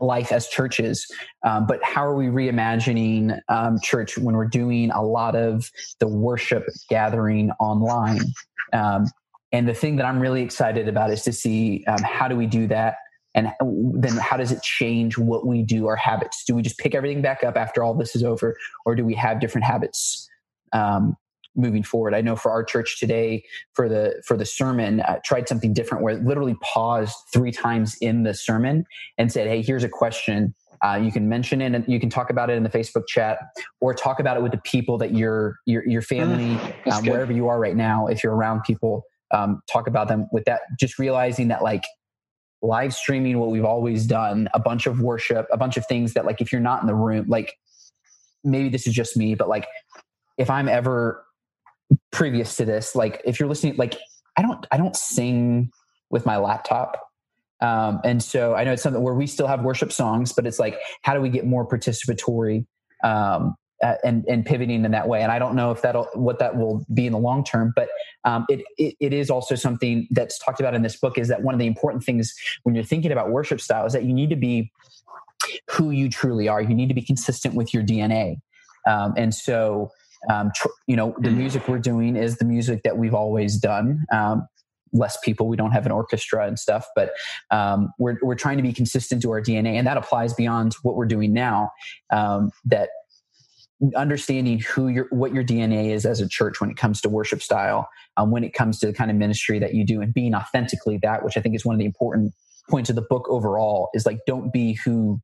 [0.00, 1.08] life as churches
[1.42, 6.06] um, but how are we reimagining um, church when we're doing a lot of the
[6.06, 8.20] worship gathering online
[8.74, 9.06] um,
[9.50, 12.46] and the thing that i'm really excited about is to see um, how do we
[12.46, 12.94] do that
[13.38, 16.94] and then how does it change what we do our habits do we just pick
[16.94, 18.56] everything back up after all this is over
[18.86, 20.28] or do we have different habits
[20.72, 21.16] um,
[21.56, 22.14] moving forward.
[22.14, 23.44] I know for our church today,
[23.74, 27.96] for the for the sermon, I tried something different where it literally paused three times
[28.00, 28.84] in the sermon
[29.18, 30.54] and said, "Hey, here's a question.
[30.84, 33.38] Uh, you can mention it and you can talk about it in the Facebook chat,
[33.80, 37.32] or talk about it with the people that your your your family, mm, um, wherever
[37.32, 38.06] you are right now.
[38.06, 40.60] If you're around people, um, talk about them with that.
[40.78, 41.84] Just realizing that like
[42.62, 46.24] live streaming, what we've always done, a bunch of worship, a bunch of things that
[46.24, 47.54] like if you're not in the room, like
[48.44, 49.66] maybe this is just me, but like
[50.36, 51.24] if I'm ever
[52.10, 53.96] previous to this, like if you're listening, like
[54.36, 55.70] I don't I don't sing
[56.10, 57.00] with my laptop.
[57.60, 60.60] Um, and so I know it's something where we still have worship songs, but it's
[60.60, 62.66] like, how do we get more participatory
[63.02, 65.22] um, uh, and and pivoting in that way?
[65.22, 67.88] And I don't know if that'll what that will be in the long term, but
[68.24, 71.18] um, it, it, it is also something that's talked about in this book.
[71.18, 74.04] Is that one of the important things when you're thinking about worship style is that
[74.04, 74.72] you need to be
[75.70, 76.60] who you truly are.
[76.60, 78.40] You need to be consistent with your DNA.
[78.86, 79.90] Um, and so,
[80.30, 84.04] um, tr- you know, the music we're doing is the music that we've always done.
[84.12, 84.48] Um,
[84.92, 87.12] less people, we don't have an orchestra and stuff, but
[87.50, 90.96] um, we're we're trying to be consistent to our DNA, and that applies beyond what
[90.96, 91.70] we're doing now.
[92.10, 92.88] Um, that
[93.96, 97.42] understanding who your what your DNA is as a church when it comes to worship
[97.42, 100.34] style, um, when it comes to the kind of ministry that you do, and being
[100.34, 102.34] authentically that, which I think is one of the important
[102.68, 105.20] points of the book overall, is like don't be who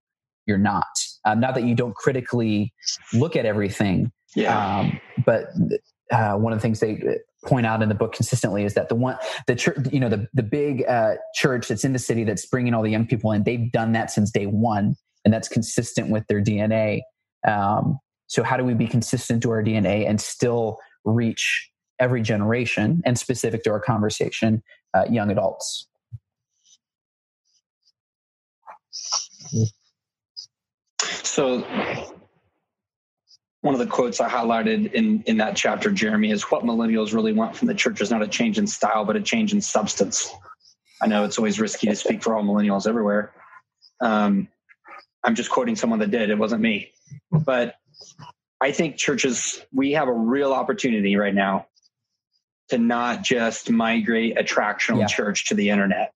[0.47, 0.85] you're not.
[1.24, 2.72] Um, not that you don't critically
[3.12, 4.78] look at everything, yeah.
[4.78, 5.47] Um, but
[6.12, 7.02] uh, one of the things they
[7.44, 9.16] point out in the book consistently is that the one
[9.47, 12.72] the church you know the the big uh, church that's in the city that's bringing
[12.72, 14.94] all the young people in they've done that since day one
[15.24, 17.01] and that's consistent with their dna
[17.47, 23.02] um, so how do we be consistent to our dna and still reach every generation
[23.05, 24.62] and specific to our conversation
[24.94, 25.86] uh, young adults
[31.22, 31.64] so
[33.64, 37.32] one of the quotes I highlighted in, in that chapter, Jeremy, is what millennials really
[37.32, 40.30] want from the church is not a change in style, but a change in substance.
[41.01, 43.32] I know it's always risky to speak for all millennials everywhere.
[44.02, 44.48] Um,
[45.24, 46.28] I'm just quoting someone that did.
[46.28, 46.92] It wasn't me.
[47.32, 47.76] But
[48.60, 51.66] I think churches, we have a real opportunity right now
[52.70, 55.06] to not just migrate attractional yeah.
[55.06, 56.14] church to the internet,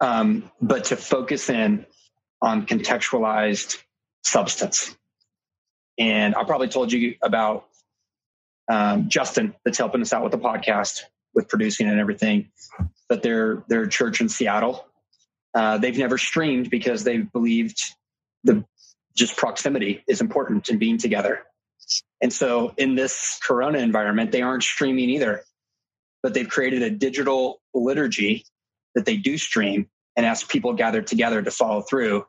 [0.00, 1.84] um, but to focus in
[2.40, 3.82] on contextualized
[4.22, 4.96] substance.
[5.98, 7.66] And I probably told you about
[8.70, 11.02] um, Justin that's helping us out with the podcast,
[11.34, 12.50] with producing and everything.
[13.08, 14.86] But their their church in Seattle,
[15.54, 17.80] uh, they've never streamed because they believed
[18.42, 18.64] the
[19.16, 21.42] just proximity is important in being together.
[22.20, 25.42] And so in this Corona environment, they aren't streaming either,
[26.22, 28.44] but they've created a digital liturgy
[28.94, 32.24] that they do stream and ask people gathered together to follow through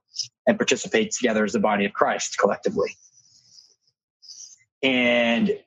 [0.48, 2.98] and participate together as the body of Christ collectively.
[4.82, 5.58] And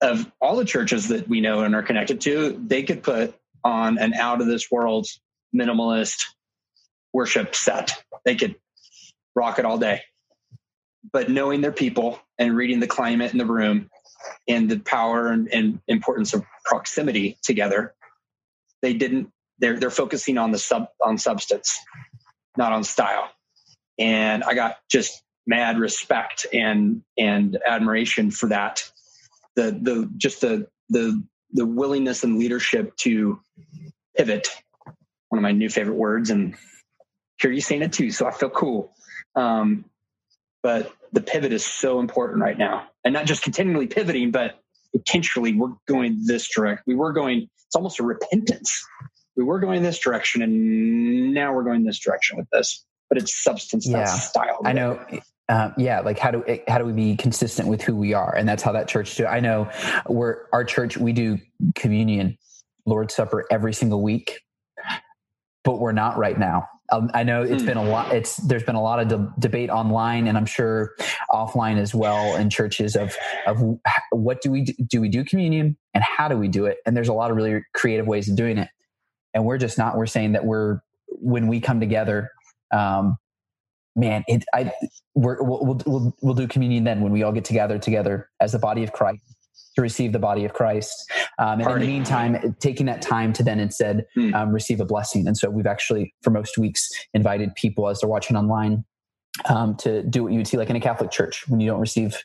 [0.00, 3.34] of all the churches that we know and are connected to, they could put
[3.64, 5.06] on an out of this world
[5.54, 6.22] minimalist
[7.12, 7.92] worship set.
[8.24, 8.56] They could
[9.34, 10.02] rock it all day.
[11.14, 13.88] But knowing their people and reading the climate in the room
[14.48, 17.94] and the power and, and importance of proximity together,
[18.82, 19.30] they didn't
[19.60, 21.78] they're they're focusing on the sub on substance,
[22.56, 23.30] not on style.
[23.96, 28.82] And I got just mad respect and and admiration for that.
[29.54, 31.22] The the just the the
[31.52, 33.40] the willingness and leadership to
[34.16, 34.48] pivot.
[35.28, 36.56] One of my new favorite words, and
[37.38, 38.92] hear you saying it too, so I feel cool.
[39.36, 39.84] Um,
[40.64, 44.58] but the pivot is so important right now, and not just continually pivoting, but
[44.90, 46.82] potentially we're going this direction.
[46.88, 47.48] We were going.
[47.66, 48.84] It's almost a repentance
[49.36, 53.42] we were going this direction and now we're going this direction with this but it's
[53.42, 54.04] substance yeah.
[54.04, 55.04] style i know
[55.48, 58.48] um, yeah like how do how do we be consistent with who we are and
[58.48, 59.68] that's how that church do i know
[60.08, 61.38] we're our church we do
[61.74, 62.36] communion
[62.86, 64.40] lord's supper every single week
[65.64, 67.68] but we're not right now um, I know it's hmm.
[67.68, 68.14] been a lot.
[68.14, 70.94] It's there's been a lot of de- debate online, and I'm sure
[71.30, 73.16] offline as well in churches of
[73.46, 73.62] of
[74.10, 76.78] what do we do, do we do communion and how do we do it?
[76.84, 78.68] And there's a lot of really creative ways of doing it
[79.34, 82.30] and we're just not we're saying that we're when we come together
[82.72, 83.16] um
[83.96, 84.72] man it i
[85.14, 88.58] we're, we'll, we'll we'll do communion then when we all get together together as the
[88.58, 89.33] body of christ
[89.74, 91.10] to receive the body of christ.
[91.38, 94.34] Um, and in the meantime taking that time to then instead hmm.
[94.34, 95.26] um, receive a blessing.
[95.26, 98.84] And so we've actually for most weeks invited people as they're watching online
[99.46, 101.80] um, to do what you would see like in a catholic church when you don't
[101.80, 102.22] receive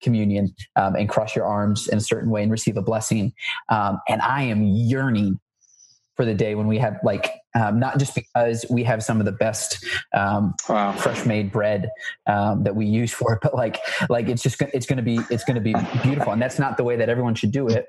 [0.00, 3.32] communion um, and cross your arms in a certain way and receive a blessing.
[3.68, 5.38] Um, and i am yearning
[6.16, 9.26] for the day when we have like um, not just because we have some of
[9.26, 9.84] the best
[10.14, 10.92] um, wow.
[10.92, 11.90] fresh made bread
[12.26, 15.20] um, that we use for it, but like like it's just it's going to be
[15.30, 17.86] it's going to be beautiful, and that's not the way that everyone should do it.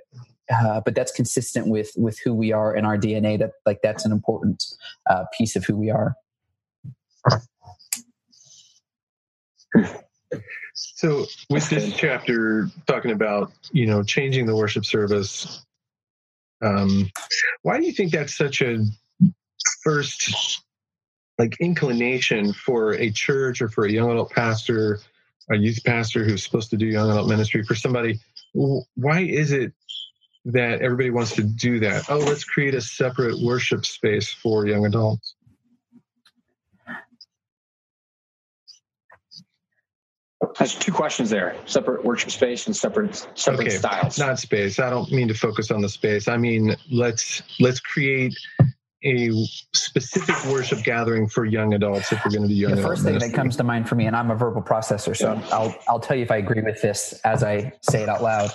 [0.53, 3.39] Uh, but that's consistent with with who we are and our DNA.
[3.39, 4.63] That like that's an important
[5.09, 6.15] uh, piece of who we are.
[10.73, 15.65] So, with this chapter talking about you know changing the worship service,
[16.61, 17.09] um,
[17.61, 18.83] why do you think that's such a
[19.83, 20.61] first
[21.37, 24.99] like inclination for a church or for a young adult pastor,
[25.49, 28.19] a youth pastor who's supposed to do young adult ministry for somebody?
[28.53, 29.73] Why is it
[30.45, 32.09] that everybody wants to do that?
[32.09, 35.35] Oh, let's create a separate worship space for young adults.
[40.57, 43.77] There's two questions there: separate worship space and separate separate okay.
[43.77, 44.19] styles.
[44.19, 44.77] Not space.
[44.77, 46.27] I don't mean to focus on the space.
[46.27, 48.35] I mean let's let's create
[49.05, 49.31] a
[49.73, 52.75] specific worship gathering for young adults if we're going to do young.
[52.75, 55.33] The first thing that comes to mind for me, and I'm a verbal processor, so
[55.33, 55.47] yeah.
[55.51, 58.51] I'll I'll tell you if I agree with this as I say it out loud,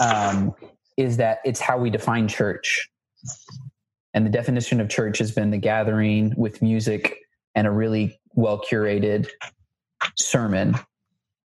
[0.00, 0.54] um,
[0.96, 2.88] is that it's how we define church,
[4.14, 7.16] and the definition of church has been the gathering with music
[7.54, 9.28] and a really well curated
[10.16, 10.76] sermon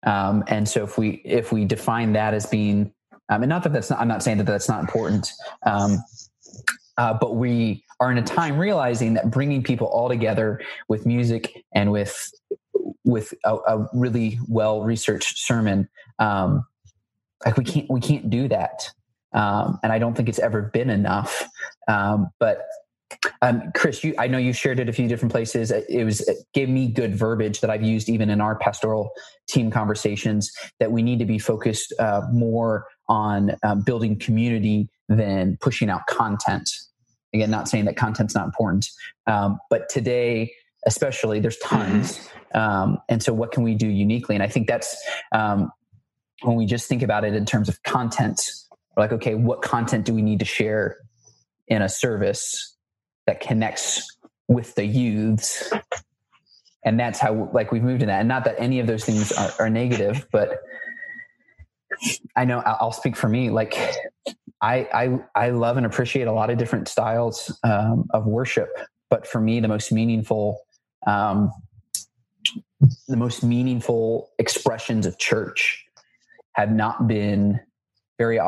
[0.06, 2.94] um, and so if we if we define that as being,
[3.30, 5.32] um, and not that that's not, I'm not saying that that's not important,
[5.66, 5.98] um,
[6.98, 11.64] uh, but we are in a time realizing that bringing people all together with music
[11.74, 12.32] and with
[13.04, 15.88] with a, a really well researched sermon,
[16.20, 16.66] um,
[17.46, 18.90] like we can't we can't do that.
[19.34, 21.48] Um, and I don't think it's ever been enough.
[21.88, 22.62] Um, but
[23.42, 25.72] um, Chris, you, I know you shared it a few different places.
[25.72, 29.12] It was it gave me good verbiage that I've used even in our pastoral
[29.48, 30.52] team conversations.
[30.80, 36.08] That we need to be focused uh, more on um, building community than pushing out
[36.08, 36.70] content.
[37.36, 38.90] Again, not saying that content's not important,
[39.28, 40.54] um, but today,
[40.86, 42.28] especially, there's tons.
[42.54, 44.36] Um, and so, what can we do uniquely?
[44.36, 44.96] And I think that's
[45.32, 45.72] um,
[46.42, 48.42] when we just think about it in terms of content.
[48.96, 50.98] we're like, okay, what content do we need to share
[51.68, 52.76] in a service?
[53.26, 54.18] that connects
[54.48, 55.72] with the youths
[56.86, 59.32] and that's how like we've moved in that and not that any of those things
[59.32, 60.60] are, are negative but
[62.36, 63.76] i know i'll speak for me like
[64.62, 68.70] I, I i love and appreciate a lot of different styles um, of worship
[69.10, 70.62] but for me the most meaningful
[71.08, 71.52] um,
[73.08, 75.86] the most meaningful expressions of church
[76.54, 77.60] have not been
[78.18, 78.40] very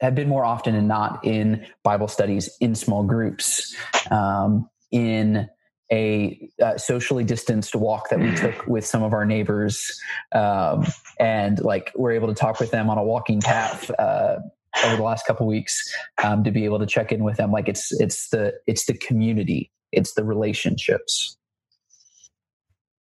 [0.00, 3.74] have been more often than not in Bible studies in small groups,
[4.10, 5.48] um, in
[5.90, 9.98] a uh, socially distanced walk that we took with some of our neighbors,
[10.32, 10.84] um,
[11.18, 13.90] and like we're able to talk with them on a walking path.
[13.98, 14.36] Uh,
[14.84, 17.68] over the last couple weeks, um, to be able to check in with them, like
[17.68, 21.36] it's it's the it's the community, it's the relationships.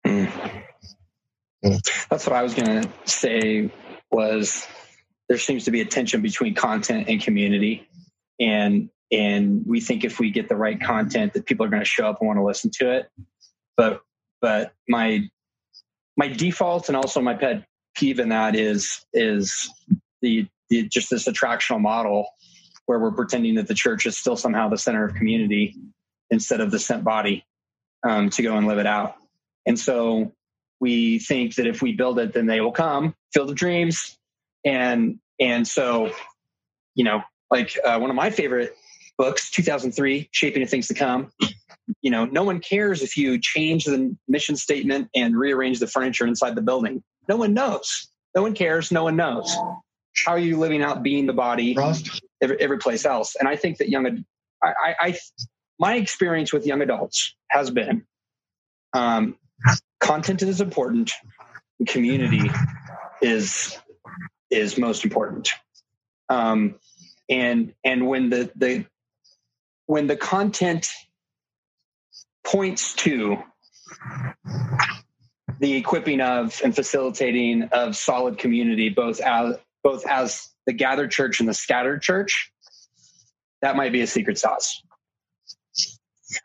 [0.03, 3.71] That's what I was going to say.
[4.11, 4.67] Was
[5.27, 7.87] there seems to be a tension between content and community.
[8.39, 11.87] And and we think if we get the right content that people are going to
[11.87, 13.09] show up and want to listen to it.
[13.77, 14.01] But
[14.41, 15.27] but my
[16.17, 17.65] my default and also my pet
[17.95, 19.69] peeve in that is is
[20.21, 22.27] the, the just this attractional model
[22.85, 25.75] where we're pretending that the church is still somehow the center of community
[26.29, 27.45] instead of the sent body
[28.07, 29.15] um, to go and live it out.
[29.65, 30.33] And so
[30.79, 34.17] we think that if we build it then they will come field of dreams.
[34.63, 36.11] And and so
[36.95, 37.21] you know
[37.51, 38.75] like uh, one of my favorite
[39.17, 41.31] books 2003 shaping of things to come
[42.01, 46.27] you know no one cares if you change the mission statement and rearrange the furniture
[46.27, 47.03] inside the building.
[47.27, 48.07] No one knows.
[48.35, 48.91] No one cares.
[48.91, 49.57] No one knows
[50.25, 51.75] how are you living out being the body
[52.41, 54.25] every, every place else and i think that young
[54.63, 55.17] I, I, I
[55.79, 58.05] my experience with young adults has been
[58.93, 59.35] um,
[59.99, 61.11] content is important
[61.85, 62.49] community
[63.21, 63.77] is
[64.49, 65.49] is most important.
[66.29, 66.75] Um,
[67.29, 68.85] and and when the the
[69.85, 70.87] when the content
[72.45, 73.37] points to
[75.59, 81.39] the equipping of and facilitating of solid community, both as both as the gathered church
[81.39, 82.51] and the scattered church,
[83.61, 84.81] that might be a secret sauce.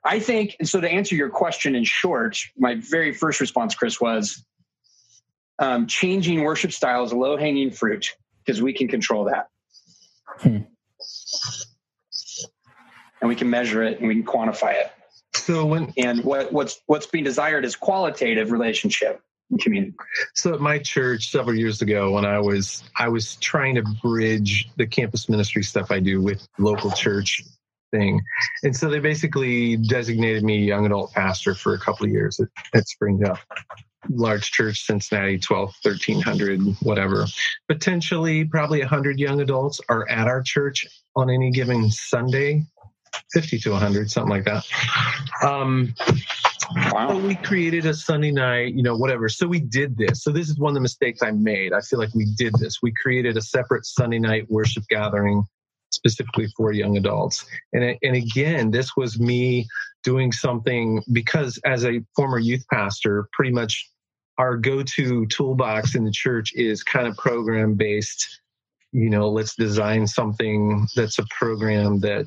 [0.04, 3.98] I think, and so to answer your question in short, my very first response, Chris,
[3.98, 4.44] was
[5.58, 8.14] um, changing worship styles low hanging fruit
[8.44, 9.48] because we can control that.
[10.40, 10.58] Hmm.
[13.22, 14.92] And we can measure it and we can quantify it.
[15.32, 19.22] So when and what, what's what's being desired is qualitative relationship
[19.58, 19.94] community.
[20.34, 24.68] So at my church several years ago, when I was I was trying to bridge
[24.76, 27.42] the campus ministry stuff I do with local church
[27.90, 28.22] thing.
[28.62, 32.48] And so they basically designated me young adult pastor for a couple of years at,
[32.74, 33.38] at Springdale.
[34.08, 37.26] Large church, Cincinnati, 12, 1300, whatever.
[37.68, 40.86] Potentially, probably 100 young adults are at our church
[41.16, 42.64] on any given Sunday,
[43.32, 44.64] 50 to 100, something like that.
[45.42, 45.94] Um,
[46.92, 47.10] Wow.
[47.10, 49.28] So we created a Sunday night, you know, whatever.
[49.28, 50.22] So we did this.
[50.22, 51.72] So this is one of the mistakes I made.
[51.72, 52.78] I feel like we did this.
[52.82, 55.44] We created a separate Sunday night worship gathering
[55.90, 57.44] specifically for young adults.
[57.72, 59.66] And, and again, this was me
[60.04, 63.90] doing something because as a former youth pastor, pretty much
[64.38, 68.40] our go-to toolbox in the church is kind of program based
[68.92, 72.26] you know let's design something that's a program that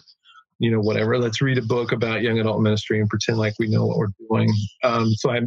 [0.59, 1.17] you know whatever.
[1.17, 4.13] Let's read a book about young adult ministry and pretend like we know what we're
[4.29, 4.53] doing.
[4.83, 5.41] Um, so i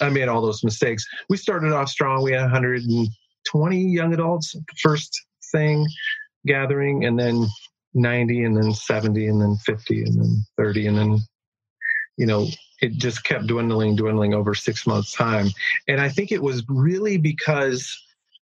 [0.00, 1.04] i made all those mistakes.
[1.28, 2.22] We started off strong.
[2.22, 5.86] We had 120 young adults first thing
[6.46, 7.46] gathering and then
[7.94, 11.18] 90 and then 70 and then 50 and then 30 and then
[12.16, 12.46] you know
[12.80, 15.48] it just kept dwindling dwindling over six months time.
[15.88, 18.00] And i think it was really because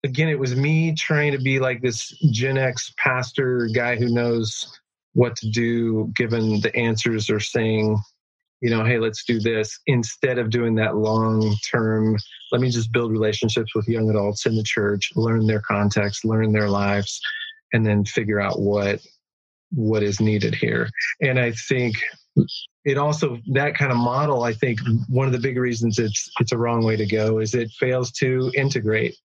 [0.03, 4.81] again it was me trying to be like this gen x pastor guy who knows
[5.15, 7.99] what to do given the answers are saying
[8.61, 9.79] you know hey let's do this.
[9.87, 12.17] Instead of doing that long term
[12.53, 16.53] let me just build relationships with young adults in the church learn their context learn
[16.53, 17.21] their lives
[17.73, 19.01] and then figure out what
[19.71, 20.89] what is needed here.
[21.21, 21.97] And i think
[22.85, 26.53] it also that kind of model i think one of the big reasons it's it's
[26.53, 29.17] a wrong way to go is it fails to integrate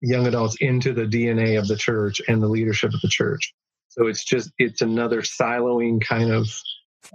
[0.00, 3.54] young adults into the dna of the church and the leadership of the church
[3.88, 6.48] so it's just it's another siloing kind of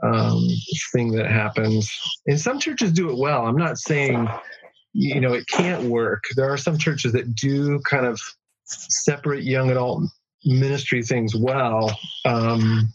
[0.01, 0.47] um,
[0.91, 1.91] thing that happens
[2.27, 4.27] and some churches do it well i'm not saying
[4.93, 8.19] you know it can't work there are some churches that do kind of
[8.65, 10.03] separate young adult
[10.45, 11.95] ministry things well
[12.25, 12.91] um,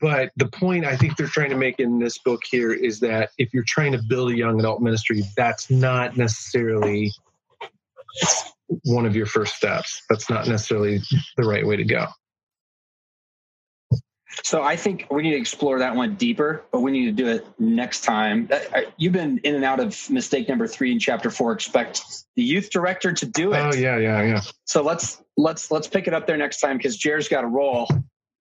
[0.00, 3.30] but the point I think they're trying to make in this book here is that
[3.38, 7.12] if you're trying to build a young adult ministry, that's not necessarily
[8.84, 10.02] one of your first steps.
[10.10, 11.00] That's not necessarily
[11.36, 12.06] the right way to go.
[14.42, 17.28] So I think we need to explore that one deeper, but we need to do
[17.28, 18.48] it next time.
[18.96, 21.52] You've been in and out of mistake number three in chapter four.
[21.52, 22.02] Expect
[22.36, 23.58] the youth director to do it.
[23.58, 24.40] Oh yeah, yeah, yeah.
[24.64, 27.88] So let's let's let's pick it up there next time because Jared's got a roll,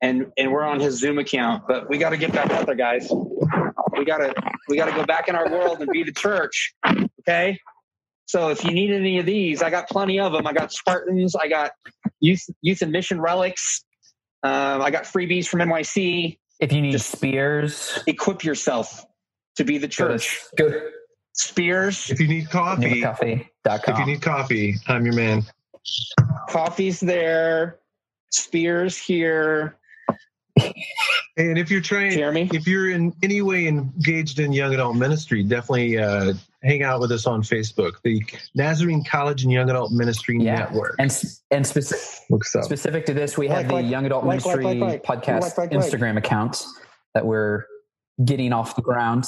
[0.02, 1.64] and and we're on his Zoom account.
[1.68, 3.10] But we got to get back out there, guys.
[3.98, 4.34] We gotta
[4.68, 6.74] we gotta go back in our world and be the church.
[7.22, 7.60] Okay.
[8.28, 10.48] So if you need any of these, I got plenty of them.
[10.48, 11.36] I got Spartans.
[11.36, 11.72] I got
[12.20, 13.86] youth youth and mission relics.
[14.46, 16.38] Um, I got freebies from NYC.
[16.60, 19.04] If you need Just spears, equip yourself
[19.56, 20.40] to be the church.
[20.56, 20.92] Good.
[21.34, 22.12] Spears.
[22.12, 25.44] If you need coffee, if you need coffee, I'm your man.
[26.48, 27.80] Coffee's there.
[28.32, 29.78] Spears here.
[31.38, 35.44] And if you're trying, Jeremy, if you're in any way engaged in young adult ministry,
[35.44, 36.32] definitely uh,
[36.66, 38.24] hang out with us on Facebook, the
[38.56, 40.56] Nazarene College and Young Adult Ministry yeah.
[40.56, 40.96] Network.
[41.00, 41.12] And
[41.52, 45.56] and specific specific to this, we like, have the like, Young Adult like, Ministry podcast
[45.72, 46.66] Instagram account
[47.14, 47.66] that we're
[48.24, 49.26] getting off the ground.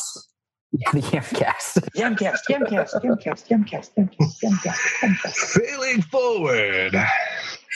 [0.72, 1.89] the Yamcast.
[1.95, 5.35] Yamcast, Yamcast, Yamcast, Yamcast, Yamcast, Yamcast, Yamcast.
[5.35, 6.93] Failing forward.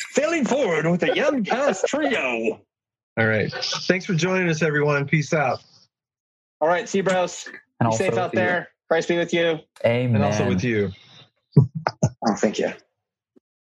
[0.09, 2.59] Failing forward with the Yamcast trio.
[3.17, 3.51] All right.
[3.87, 5.05] Thanks for joining us, everyone.
[5.05, 5.63] Peace out.
[6.59, 6.87] All right.
[6.87, 7.47] See you, bros.
[7.79, 8.69] And be safe out there.
[8.91, 9.57] Christ be with you.
[9.85, 10.15] Amen.
[10.15, 10.91] And also with you.
[11.57, 12.73] oh, thank you.